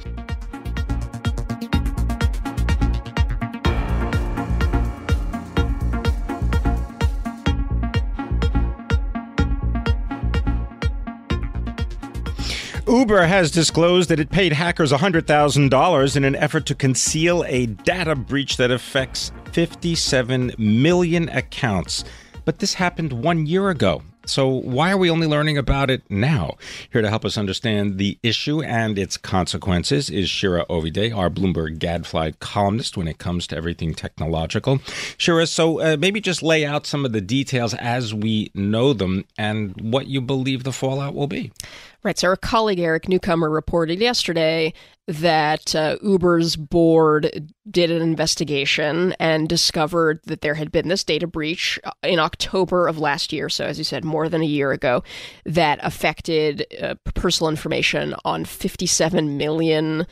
Uber 12.93 13.23
has 13.23 13.51
disclosed 13.51 14.11
that 14.11 14.21
it 14.21 14.29
paid 14.29 14.53
hackers 14.53 14.93
$100,000 14.93 16.17
in 16.17 16.25
an 16.25 16.37
effort 16.37 16.67
to 16.67 16.75
conceal 16.75 17.43
a 17.49 17.65
data 17.65 18.15
breach 18.15 18.59
that 18.59 18.71
affects 18.71 19.33
57 19.53 20.55
million 20.59 21.31
accounts. 21.31 22.05
But 22.45 22.59
this 22.59 22.75
happened 22.75 23.15
one 23.15 23.47
year 23.47 23.71
ago. 23.71 24.03
So, 24.25 24.47
why 24.47 24.93
are 24.93 24.97
we 24.97 25.11
only 25.11 25.27
learning 25.27 25.59
about 25.59 25.91
it 25.91 26.03
now? 26.09 26.57
Here 26.93 27.03
to 27.03 27.09
help 27.09 27.25
us 27.25 27.37
understand 27.37 27.99
the 27.99 28.19
issue 28.23 28.63
and 28.63 28.97
its 28.97 29.17
consequences 29.17 30.09
is 30.11 30.31
Shira 30.31 30.65
Ovide, 30.69 31.13
our 31.13 31.29
Bloomberg 31.29 31.79
Gadfly 31.79 32.33
columnist 32.39 32.97
when 32.97 33.09
it 33.09 33.19
comes 33.19 33.49
to 33.49 33.57
everything 33.57 33.95
technological. 33.95 34.81
Shira, 35.17 35.47
so 35.49 35.81
uh, 35.81 35.97
maybe 35.99 36.21
just 36.21 36.41
lay 36.41 36.65
out 36.65 36.87
some 36.87 37.05
of 37.05 37.13
the 37.13 37.21
details 37.21 37.75
as 37.75 38.15
we 38.15 38.53
know 38.55 38.93
them 38.93 39.25
and 39.37 39.75
what 39.81 40.07
you 40.07 40.21
believe 40.21 40.63
the 40.63 40.73
fallout 40.73 41.15
will 41.15 41.27
be. 41.27 41.51
Right. 42.05 42.19
So 42.19 42.29
our 42.29 42.37
colleague 42.37 42.81
Eric 42.81 43.09
Newcomer 43.09 43.49
reported 43.49 44.01
yesterday 44.01 44.75
that 45.07 45.73
uh, 45.75 45.99
Uber's 46.03 46.57
board 46.57 47.51
did 47.71 47.93
an 47.93 48.03
investigation 48.03 49.15
and 49.21 49.49
discovered 49.49 50.21
that 50.25 50.41
there 50.41 50.55
had 50.55 50.73
been 50.73 50.89
this 50.89 51.05
data 51.05 51.29
breach 51.29 51.79
uh, 51.85 51.93
in 52.03 52.19
October 52.19 52.89
of 52.89 52.99
last 52.99 53.33
year. 53.33 53.49
So, 53.49 53.67
as 53.67 53.79
you 53.79 53.85
said, 53.85 54.05
more 54.05 54.29
than 54.29 54.43
a 54.43 54.47
year 54.47 54.73
ago, 54.73 55.05
that 55.45 55.79
affected 55.83 56.67
uh, 56.83 56.95
personal 57.15 57.51
information 57.51 58.17
on 58.25 58.45
57 58.45 59.37
million 59.37 60.07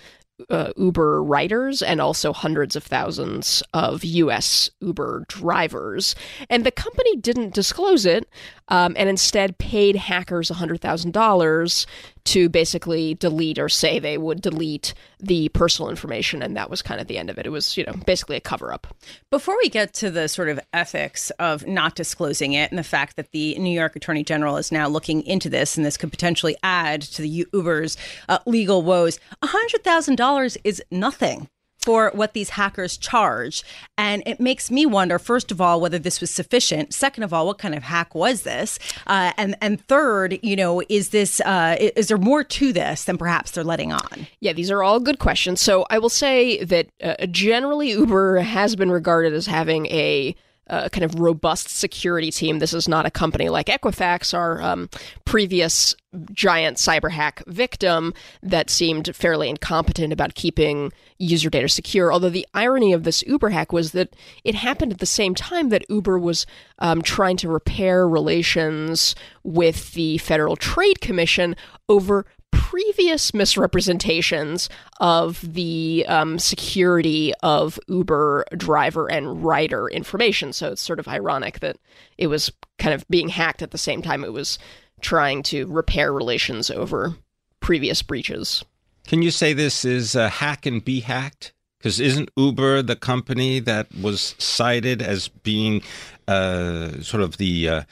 uh, 0.48 0.72
Uber 0.76 1.22
riders 1.22 1.82
and 1.82 2.00
also 2.00 2.32
hundreds 2.32 2.76
of 2.76 2.84
thousands 2.84 3.62
of 3.74 4.04
U.S. 4.04 4.70
Uber 4.80 5.24
drivers. 5.28 6.14
And 6.48 6.64
the 6.64 6.70
company 6.70 7.16
didn't 7.16 7.54
disclose 7.54 8.06
it 8.06 8.28
um, 8.68 8.94
and 8.96 9.08
instead 9.08 9.58
paid 9.58 9.96
hackers 9.96 10.50
$100,000 10.50 11.86
to 12.24 12.48
basically 12.48 13.14
delete 13.14 13.58
or 13.58 13.68
say 13.68 13.98
they 13.98 14.18
would 14.18 14.40
delete 14.40 14.94
the 15.18 15.48
personal 15.50 15.90
information. 15.90 16.42
And 16.42 16.56
that 16.56 16.70
was 16.70 16.82
kind 16.82 17.00
of 17.00 17.06
the 17.06 17.18
end 17.18 17.30
of 17.30 17.38
it. 17.38 17.46
It 17.46 17.50
was, 17.50 17.76
you 17.76 17.84
know, 17.84 17.94
basically 18.06 18.36
a 18.36 18.40
cover 18.40 18.72
up. 18.72 18.86
Before 19.30 19.56
we 19.56 19.68
get 19.68 19.94
to 19.94 20.10
the 20.10 20.28
sort 20.28 20.48
of 20.48 20.60
ethics 20.72 21.30
of 21.38 21.66
not 21.66 21.94
disclosing 21.94 22.52
it 22.52 22.70
and 22.70 22.78
the 22.78 22.84
fact 22.84 23.16
that 23.16 23.32
the 23.32 23.58
New 23.58 23.70
York 23.70 23.96
Attorney 23.96 24.24
General 24.24 24.56
is 24.56 24.72
now 24.72 24.88
looking 24.88 25.22
into 25.26 25.48
this 25.48 25.76
and 25.76 25.84
this 25.84 25.96
could 25.96 26.10
potentially 26.10 26.56
add 26.62 27.02
to 27.02 27.22
the 27.22 27.46
Uber's 27.52 27.96
uh, 28.28 28.38
legal 28.46 28.82
woes, 28.82 29.18
$100,000 29.42 30.56
is 30.64 30.82
nothing 30.90 31.48
for 31.82 32.10
what 32.14 32.34
these 32.34 32.50
hackers 32.50 32.96
charge. 32.96 33.62
And 33.96 34.22
it 34.26 34.40
makes 34.40 34.70
me 34.70 34.86
wonder, 34.86 35.18
first 35.18 35.50
of 35.50 35.60
all, 35.60 35.80
whether 35.80 35.98
this 35.98 36.20
was 36.20 36.30
sufficient. 36.30 36.92
Second 36.92 37.22
of 37.22 37.32
all, 37.32 37.46
what 37.46 37.58
kind 37.58 37.74
of 37.74 37.82
hack 37.82 38.14
was 38.14 38.42
this? 38.42 38.78
Uh, 39.06 39.32
and 39.36 39.56
and 39.60 39.84
third, 39.86 40.38
you 40.42 40.56
know, 40.56 40.82
is 40.88 41.10
this 41.10 41.40
uh, 41.40 41.76
is 41.78 42.08
there 42.08 42.18
more 42.18 42.44
to 42.44 42.72
this 42.72 43.04
than 43.04 43.18
perhaps 43.18 43.52
they're 43.52 43.64
letting 43.64 43.92
on? 43.92 44.26
Yeah, 44.40 44.52
these 44.52 44.70
are 44.70 44.82
all 44.82 45.00
good 45.00 45.18
questions. 45.18 45.60
So 45.60 45.86
I 45.90 45.98
will 45.98 46.08
say 46.08 46.62
that 46.64 46.88
uh, 47.02 47.26
generally 47.26 47.90
Uber 47.90 48.40
has 48.40 48.76
been 48.76 48.90
regarded 48.90 49.32
as 49.32 49.46
having 49.46 49.86
a 49.86 50.34
a 50.70 50.88
kind 50.88 51.04
of 51.04 51.18
robust 51.18 51.68
security 51.68 52.30
team. 52.30 52.58
This 52.58 52.72
is 52.72 52.88
not 52.88 53.04
a 53.04 53.10
company 53.10 53.48
like 53.48 53.66
Equifax, 53.66 54.32
our 54.32 54.62
um, 54.62 54.88
previous 55.24 55.94
giant 56.32 56.76
cyber 56.76 57.10
hack 57.10 57.42
victim 57.46 58.14
that 58.42 58.70
seemed 58.70 59.14
fairly 59.14 59.48
incompetent 59.48 60.12
about 60.12 60.34
keeping 60.34 60.92
user 61.18 61.50
data 61.50 61.68
secure. 61.68 62.12
Although 62.12 62.30
the 62.30 62.46
irony 62.54 62.92
of 62.92 63.04
this 63.04 63.22
Uber 63.26 63.50
hack 63.50 63.72
was 63.72 63.92
that 63.92 64.14
it 64.44 64.54
happened 64.54 64.92
at 64.92 64.98
the 64.98 65.06
same 65.06 65.34
time 65.34 65.68
that 65.68 65.84
Uber 65.88 66.18
was 66.18 66.46
um, 66.78 67.02
trying 67.02 67.36
to 67.38 67.48
repair 67.48 68.08
relations 68.08 69.14
with 69.44 69.92
the 69.92 70.18
Federal 70.18 70.56
Trade 70.56 71.00
Commission 71.00 71.54
over 71.88 72.26
previous 72.52 73.34
misrepresentations 73.34 74.68
of 75.00 75.40
the 75.54 76.04
um, 76.08 76.38
security 76.38 77.32
of 77.42 77.78
Uber 77.88 78.44
driver 78.56 79.10
and 79.10 79.44
rider 79.44 79.88
information. 79.88 80.52
So 80.52 80.72
it's 80.72 80.82
sort 80.82 81.00
of 81.00 81.08
ironic 81.08 81.60
that 81.60 81.76
it 82.18 82.28
was 82.28 82.52
kind 82.78 82.94
of 82.94 83.06
being 83.08 83.28
hacked 83.28 83.62
at 83.62 83.70
the 83.70 83.78
same 83.78 84.02
time 84.02 84.24
it 84.24 84.32
was 84.32 84.58
trying 85.00 85.42
to 85.44 85.66
repair 85.66 86.12
relations 86.12 86.70
over 86.70 87.16
previous 87.60 88.02
breaches. 88.02 88.64
Can 89.06 89.22
you 89.22 89.30
say 89.30 89.52
this 89.52 89.84
is 89.84 90.14
a 90.14 90.28
hack 90.28 90.66
and 90.66 90.84
be 90.84 91.00
hacked? 91.00 91.52
Because 91.78 91.98
isn't 91.98 92.30
Uber 92.36 92.82
the 92.82 92.96
company 92.96 93.58
that 93.60 93.88
was 94.00 94.34
cited 94.38 95.00
as 95.00 95.28
being 95.28 95.82
uh, 96.28 97.00
sort 97.00 97.22
of 97.22 97.38
the 97.38 97.68
uh, 97.68 97.82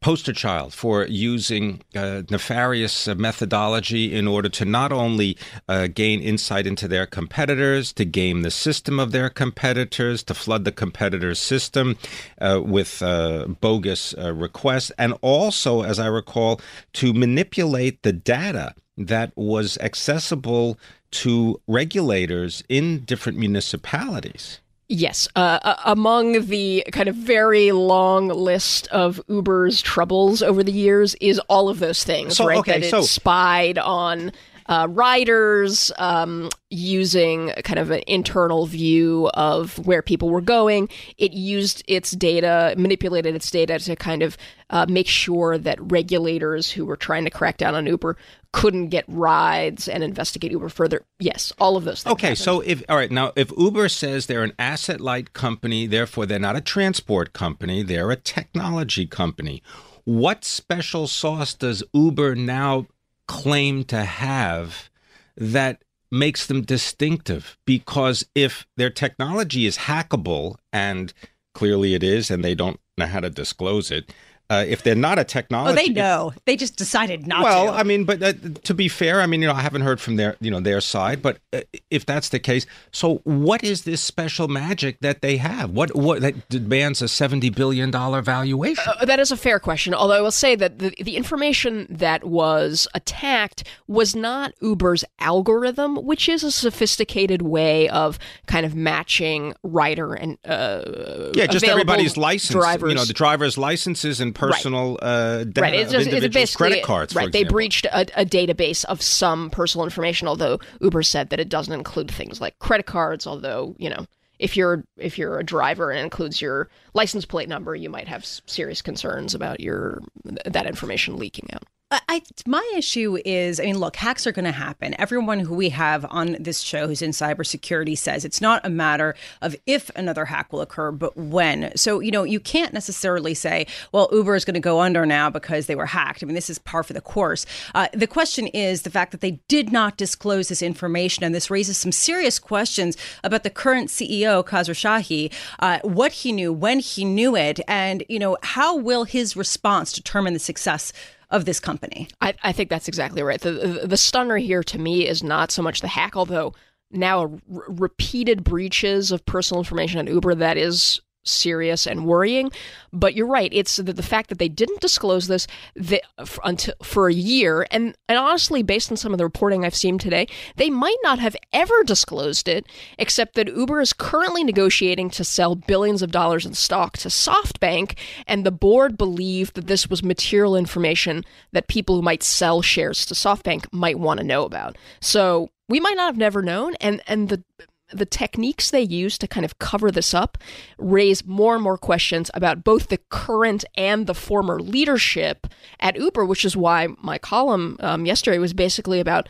poster 0.00 0.32
child 0.32 0.72
for 0.72 1.04
using 1.06 1.82
uh, 1.94 2.22
nefarious 2.30 3.08
uh, 3.08 3.14
methodology 3.14 4.14
in 4.14 4.28
order 4.28 4.48
to 4.48 4.64
not 4.64 4.92
only 4.92 5.36
uh, 5.68 5.88
gain 5.88 6.20
insight 6.20 6.66
into 6.66 6.86
their 6.86 7.06
competitors, 7.06 7.92
to 7.92 8.04
game 8.04 8.42
the 8.42 8.50
system 8.50 9.00
of 9.00 9.12
their 9.12 9.28
competitors, 9.28 10.22
to 10.22 10.34
flood 10.34 10.64
the 10.64 10.72
competitors' 10.72 11.38
system 11.38 11.96
uh, 12.40 12.60
with 12.64 13.02
uh, 13.02 13.46
bogus 13.60 14.14
uh, 14.16 14.32
requests, 14.32 14.92
and 14.98 15.14
also, 15.20 15.82
as 15.82 15.98
I 15.98 16.06
recall, 16.06 16.60
to 16.94 17.12
manipulate 17.12 18.02
the 18.02 18.12
data 18.12 18.74
that 18.96 19.32
was 19.36 19.78
accessible 19.78 20.78
to 21.10 21.60
regulators 21.66 22.62
in 22.68 23.04
different 23.04 23.38
municipalities. 23.38 24.60
Yes, 24.90 25.28
uh, 25.36 25.58
uh, 25.62 25.76
among 25.84 26.46
the 26.46 26.82
kind 26.92 27.10
of 27.10 27.14
very 27.14 27.72
long 27.72 28.28
list 28.28 28.88
of 28.88 29.20
Uber's 29.28 29.82
troubles 29.82 30.42
over 30.42 30.64
the 30.64 30.72
years 30.72 31.14
is 31.16 31.38
all 31.40 31.68
of 31.68 31.78
those 31.78 32.04
things, 32.04 32.38
so, 32.38 32.46
right? 32.46 32.58
Okay, 32.58 32.72
that 32.72 32.84
it 32.84 32.90
so 32.90 33.02
spied 33.02 33.76
on 33.76 34.32
uh, 34.64 34.86
riders, 34.90 35.90
um, 35.98 36.48
using 36.70 37.50
kind 37.64 37.78
of 37.78 37.90
an 37.90 38.02
internal 38.06 38.66
view 38.66 39.28
of 39.34 39.78
where 39.86 40.02
people 40.02 40.28
were 40.28 40.42
going. 40.42 40.88
It 41.16 41.32
used 41.32 41.82
its 41.88 42.10
data, 42.10 42.74
manipulated 42.76 43.34
its 43.34 43.50
data 43.50 43.78
to 43.78 43.96
kind 43.96 44.22
of 44.22 44.36
uh, 44.70 44.86
make 44.88 45.08
sure 45.08 45.56
that 45.56 45.78
regulators 45.80 46.70
who 46.70 46.84
were 46.84 46.96
trying 46.96 47.24
to 47.24 47.30
crack 47.30 47.56
down 47.56 47.74
on 47.74 47.86
Uber 47.86 48.16
couldn't 48.52 48.88
get 48.88 49.04
rides 49.08 49.88
and 49.88 50.02
investigate 50.02 50.50
Uber 50.52 50.68
further. 50.68 51.04
Yes, 51.18 51.52
all 51.58 51.76
of 51.76 51.84
those 51.84 52.02
things. 52.02 52.12
Okay, 52.12 52.28
happened. 52.28 52.38
so 52.38 52.60
if 52.60 52.82
all 52.88 52.96
right 52.96 53.10
now, 53.10 53.32
if 53.36 53.52
Uber 53.56 53.88
says 53.88 54.26
they're 54.26 54.44
an 54.44 54.54
asset 54.58 55.00
light 55.00 55.32
company, 55.32 55.86
therefore 55.86 56.26
they're 56.26 56.38
not 56.38 56.56
a 56.56 56.60
transport 56.60 57.32
company, 57.32 57.82
they're 57.82 58.10
a 58.10 58.16
technology 58.16 59.06
company. 59.06 59.62
What 60.04 60.44
special 60.44 61.06
sauce 61.06 61.52
does 61.52 61.82
Uber 61.92 62.34
now 62.34 62.86
claim 63.26 63.84
to 63.84 64.04
have 64.04 64.88
that 65.36 65.82
makes 66.10 66.46
them 66.46 66.62
distinctive? 66.62 67.58
Because 67.66 68.24
if 68.34 68.66
their 68.76 68.90
technology 68.90 69.66
is 69.66 69.78
hackable, 69.78 70.56
and 70.72 71.12
clearly 71.52 71.94
it 71.94 72.02
is, 72.02 72.30
and 72.30 72.42
they 72.42 72.54
don't 72.54 72.80
know 72.96 73.06
how 73.06 73.20
to 73.20 73.28
disclose 73.28 73.90
it, 73.90 74.12
uh, 74.50 74.64
if 74.66 74.82
they're 74.82 74.94
not 74.94 75.18
a 75.18 75.24
technology, 75.24 75.72
oh, 75.72 75.82
they 75.82 75.92
know. 75.92 76.32
They 76.46 76.56
just 76.56 76.76
decided 76.76 77.26
not 77.26 77.38
to 77.38 77.44
well, 77.44 77.66
to. 77.66 77.72
I 77.72 77.82
mean, 77.82 78.04
but 78.04 78.22
uh, 78.22 78.32
to 78.64 78.72
be 78.72 78.88
fair, 78.88 79.20
I 79.20 79.26
mean, 79.26 79.42
you 79.42 79.48
know, 79.48 79.52
I 79.52 79.60
haven't 79.60 79.82
heard 79.82 80.00
from 80.00 80.16
their, 80.16 80.36
you 80.40 80.50
know, 80.50 80.60
their 80.60 80.80
side. 80.80 81.20
But 81.20 81.38
uh, 81.52 81.60
if 81.90 82.06
that's 82.06 82.30
the 82.30 82.38
case, 82.38 82.64
so 82.90 83.16
what 83.24 83.62
is 83.62 83.84
this 83.84 84.00
special 84.00 84.48
magic 84.48 85.00
that 85.00 85.20
they 85.20 85.36
have? 85.36 85.70
What 85.70 85.94
what 85.94 86.22
that 86.22 86.48
demands 86.48 87.02
a 87.02 87.08
seventy 87.08 87.50
billion 87.50 87.90
dollar 87.90 88.22
valuation? 88.22 88.84
Uh, 88.98 89.04
that 89.04 89.20
is 89.20 89.30
a 89.30 89.36
fair 89.36 89.60
question. 89.60 89.92
Although 89.92 90.14
I 90.14 90.20
will 90.22 90.30
say 90.30 90.54
that 90.56 90.78
the 90.78 90.94
the 90.98 91.16
information 91.16 91.86
that 91.90 92.24
was 92.24 92.88
attacked 92.94 93.64
was 93.86 94.16
not 94.16 94.54
Uber's 94.62 95.04
algorithm, 95.18 95.96
which 95.96 96.26
is 96.26 96.42
a 96.42 96.50
sophisticated 96.50 97.42
way 97.42 97.88
of 97.90 98.18
kind 98.46 98.64
of 98.64 98.74
matching 98.74 99.52
rider 99.62 100.14
and 100.14 100.38
uh, 100.46 101.32
yeah, 101.34 101.46
just 101.46 101.66
everybody's 101.66 102.16
license, 102.16 102.58
drivers. 102.58 102.88
you 102.88 102.94
know, 102.94 103.04
the 103.04 103.12
driver's 103.12 103.58
licenses 103.58 104.20
and 104.20 104.37
personal 104.38 104.98
uh, 105.02 105.44
data 105.44 105.60
right. 105.60 105.74
It's 105.74 105.92
just, 105.92 106.08
it's 106.08 106.34
basically 106.34 106.68
credit 106.68 106.84
cards. 106.84 107.14
right. 107.14 107.30
They 107.30 107.44
breached 107.44 107.86
a, 107.86 108.00
a 108.20 108.24
database 108.24 108.84
of 108.84 109.02
some 109.02 109.50
personal 109.50 109.84
information. 109.84 110.28
Although 110.28 110.60
Uber 110.80 111.02
said 111.02 111.30
that 111.30 111.40
it 111.40 111.48
doesn't 111.48 111.72
include 111.72 112.10
things 112.10 112.40
like 112.40 112.58
credit 112.58 112.86
cards. 112.86 113.26
Although 113.26 113.74
you 113.78 113.90
know, 113.90 114.06
if 114.38 114.56
you're 114.56 114.84
if 114.96 115.18
you're 115.18 115.38
a 115.38 115.44
driver 115.44 115.90
and 115.90 116.00
includes 116.00 116.40
your 116.40 116.68
license 116.94 117.24
plate 117.24 117.48
number, 117.48 117.74
you 117.74 117.90
might 117.90 118.08
have 118.08 118.24
serious 118.24 118.82
concerns 118.82 119.34
about 119.34 119.60
your 119.60 120.02
that 120.24 120.66
information 120.66 121.16
leaking 121.16 121.48
out. 121.52 121.64
I, 121.90 122.20
my 122.46 122.72
issue 122.76 123.16
is, 123.24 123.58
I 123.58 123.64
mean, 123.64 123.78
look, 123.78 123.96
hacks 123.96 124.26
are 124.26 124.32
going 124.32 124.44
to 124.44 124.52
happen. 124.52 124.94
Everyone 125.00 125.40
who 125.40 125.54
we 125.54 125.70
have 125.70 126.04
on 126.10 126.36
this 126.38 126.60
show 126.60 126.86
who's 126.86 127.00
in 127.00 127.12
cybersecurity 127.12 127.96
says 127.96 128.26
it's 128.26 128.42
not 128.42 128.64
a 128.64 128.68
matter 128.68 129.14
of 129.40 129.56
if 129.66 129.90
another 129.96 130.26
hack 130.26 130.52
will 130.52 130.60
occur, 130.60 130.90
but 130.90 131.16
when. 131.16 131.74
So, 131.76 132.00
you 132.00 132.10
know, 132.10 132.24
you 132.24 132.40
can't 132.40 132.74
necessarily 132.74 133.32
say, 133.32 133.66
well, 133.90 134.10
Uber 134.12 134.34
is 134.34 134.44
going 134.44 134.54
to 134.54 134.60
go 134.60 134.80
under 134.80 135.06
now 135.06 135.30
because 135.30 135.64
they 135.64 135.74
were 135.74 135.86
hacked. 135.86 136.22
I 136.22 136.26
mean, 136.26 136.34
this 136.34 136.50
is 136.50 136.58
par 136.58 136.82
for 136.82 136.92
the 136.92 137.00
course. 137.00 137.46
Uh, 137.74 137.88
the 137.94 138.06
question 138.06 138.48
is 138.48 138.82
the 138.82 138.90
fact 138.90 139.12
that 139.12 139.22
they 139.22 139.40
did 139.48 139.72
not 139.72 139.96
disclose 139.96 140.48
this 140.48 140.60
information, 140.60 141.24
and 141.24 141.34
this 141.34 141.50
raises 141.50 141.78
some 141.78 141.92
serious 141.92 142.38
questions 142.38 142.98
about 143.24 143.44
the 143.44 143.50
current 143.50 143.88
CEO, 143.88 144.44
Khosrowshahi, 144.44 145.32
uh, 145.60 145.78
what 145.84 146.12
he 146.12 146.32
knew, 146.32 146.52
when 146.52 146.80
he 146.80 147.06
knew 147.06 147.34
it, 147.34 147.60
and, 147.66 148.04
you 148.10 148.18
know, 148.18 148.36
how 148.42 148.76
will 148.76 149.04
his 149.04 149.36
response 149.36 149.90
determine 149.90 150.34
the 150.34 150.38
success 150.38 150.92
of 151.30 151.44
this 151.44 151.60
company. 151.60 152.08
I, 152.20 152.34
I 152.42 152.52
think 152.52 152.70
that's 152.70 152.88
exactly 152.88 153.22
right. 153.22 153.40
The, 153.40 153.52
the 153.52 153.86
the 153.86 153.96
stunner 153.96 154.36
here 154.38 154.62
to 154.64 154.78
me 154.78 155.06
is 155.06 155.22
not 155.22 155.50
so 155.50 155.62
much 155.62 155.80
the 155.80 155.88
hack, 155.88 156.16
although 156.16 156.54
now 156.90 157.20
r- 157.20 157.38
repeated 157.68 158.44
breaches 158.44 159.12
of 159.12 159.24
personal 159.26 159.60
information 159.60 160.00
at 160.00 160.12
Uber 160.12 160.34
that 160.36 160.56
is 160.56 161.00
serious 161.28 161.86
and 161.86 162.06
worrying. 162.06 162.50
But 162.92 163.14
you're 163.14 163.26
right; 163.26 163.52
it's 163.52 163.76
the, 163.76 163.92
the 163.92 164.02
fact 164.02 164.28
that 164.30 164.38
they 164.38 164.48
didn't 164.48 164.80
disclose 164.80 165.28
this 165.28 165.46
that, 165.76 166.02
for, 166.24 166.40
until 166.44 166.74
for 166.82 167.08
a 167.08 167.12
year, 167.12 167.66
and 167.70 167.94
and 168.08 168.18
honestly, 168.18 168.62
based 168.62 168.90
on 168.90 168.96
some 168.96 169.12
of 169.12 169.18
the 169.18 169.24
reporting 169.24 169.64
I've 169.64 169.74
seen 169.74 169.98
today, 169.98 170.26
they 170.56 170.70
might 170.70 170.96
not 171.02 171.18
have 171.18 171.36
ever 171.52 171.84
disclosed 171.84 172.48
it, 172.48 172.66
except 172.98 173.34
that 173.34 173.54
Uber 173.54 173.80
is 173.80 173.92
currently 173.92 174.42
negotiating 174.42 175.10
to 175.10 175.24
sell 175.24 175.54
billions 175.54 176.02
of 176.02 176.10
dollars 176.10 176.46
in 176.46 176.54
stock 176.54 176.96
to 176.98 177.08
SoftBank, 177.08 177.98
and 178.26 178.44
the 178.44 178.50
board 178.50 178.96
believed 178.96 179.54
that 179.54 179.66
this 179.66 179.88
was 179.88 180.02
material 180.02 180.56
information 180.56 181.24
that 181.52 181.68
people 181.68 181.96
who 181.96 182.02
might 182.02 182.22
sell 182.22 182.62
shares 182.62 183.04
to 183.06 183.14
SoftBank 183.14 183.66
might 183.72 183.98
want 183.98 184.18
to 184.18 184.26
know 184.26 184.44
about. 184.44 184.76
So 185.00 185.50
we 185.68 185.80
might 185.80 185.96
not 185.96 186.06
have 186.06 186.16
never 186.16 186.42
known, 186.42 186.74
and 186.76 187.02
and 187.06 187.28
the 187.28 187.42
the 187.92 188.06
techniques 188.06 188.70
they 188.70 188.82
use 188.82 189.16
to 189.18 189.26
kind 189.26 189.44
of 189.44 189.58
cover 189.58 189.90
this 189.90 190.12
up 190.12 190.38
raise 190.78 191.24
more 191.24 191.54
and 191.54 191.62
more 191.62 191.78
questions 191.78 192.30
about 192.34 192.64
both 192.64 192.88
the 192.88 192.98
current 193.08 193.64
and 193.76 194.06
the 194.06 194.14
former 194.14 194.60
leadership 194.60 195.46
at 195.80 195.96
Uber, 195.96 196.24
which 196.24 196.44
is 196.44 196.56
why 196.56 196.88
my 197.00 197.18
column 197.18 197.76
um, 197.80 198.04
yesterday 198.06 198.38
was 198.38 198.52
basically 198.52 199.00
about 199.00 199.28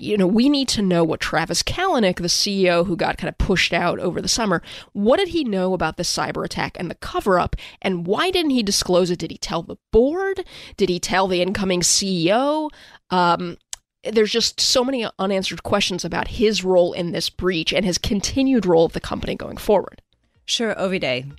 you 0.00 0.16
know, 0.16 0.26
we 0.26 0.48
need 0.48 0.66
to 0.68 0.80
know 0.80 1.04
what 1.04 1.20
Travis 1.20 1.62
Kalanick, 1.62 2.16
the 2.16 2.22
CEO 2.22 2.86
who 2.86 2.96
got 2.96 3.18
kind 3.18 3.28
of 3.28 3.36
pushed 3.36 3.74
out 3.74 3.98
over 3.98 4.22
the 4.22 4.28
summer, 4.28 4.62
what 4.94 5.18
did 5.18 5.28
he 5.28 5.44
know 5.44 5.74
about 5.74 5.98
the 5.98 6.02
cyber 6.02 6.42
attack 6.42 6.74
and 6.80 6.90
the 6.90 6.94
cover 6.94 7.38
up? 7.38 7.54
And 7.82 8.06
why 8.06 8.30
didn't 8.30 8.52
he 8.52 8.62
disclose 8.62 9.10
it? 9.10 9.18
Did 9.18 9.30
he 9.30 9.36
tell 9.36 9.62
the 9.62 9.76
board? 9.92 10.42
Did 10.78 10.88
he 10.88 10.98
tell 10.98 11.28
the 11.28 11.42
incoming 11.42 11.82
CEO? 11.82 12.70
Um, 13.10 13.58
there's 14.04 14.32
just 14.32 14.60
so 14.60 14.84
many 14.84 15.06
unanswered 15.18 15.62
questions 15.62 16.04
about 16.04 16.28
his 16.28 16.64
role 16.64 16.92
in 16.92 17.12
this 17.12 17.30
breach 17.30 17.72
and 17.72 17.84
his 17.84 17.98
continued 17.98 18.66
role 18.66 18.84
of 18.84 18.92
the 18.92 19.00
company 19.00 19.34
going 19.34 19.56
forward. 19.56 20.02
Shira, 20.46 20.74
Ovide, 20.76 21.32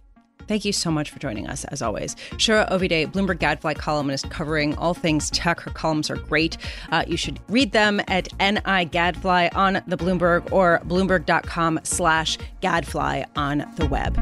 Thank 0.47 0.65
you 0.65 0.73
so 0.73 0.91
much 0.91 1.09
for 1.09 1.19
joining 1.19 1.47
us, 1.47 1.63
as 1.65 1.81
always. 1.81 2.15
Shira 2.37 2.67
Ovide, 2.69 3.13
Bloomberg 3.13 3.39
Gadfly 3.39 3.75
columnist 3.75 4.29
covering 4.29 4.75
all 4.77 4.93
things 4.93 5.29
tech. 5.29 5.61
Her 5.61 5.71
columns 5.71 6.09
are 6.09 6.17
great. 6.17 6.57
Uh, 6.91 7.05
you 7.07 7.15
should 7.15 7.39
read 7.47 7.71
them 7.71 8.01
at 8.09 8.27
NI 8.39 8.85
Gadfly 8.85 9.49
on 9.55 9.81
the 9.87 9.95
Bloomberg 9.95 10.51
or 10.51 10.81
bloomberg.com 10.85 11.79
slash 11.83 12.37
gadfly 12.59 13.23
on 13.35 13.65
the 13.77 13.85
web. 13.85 14.21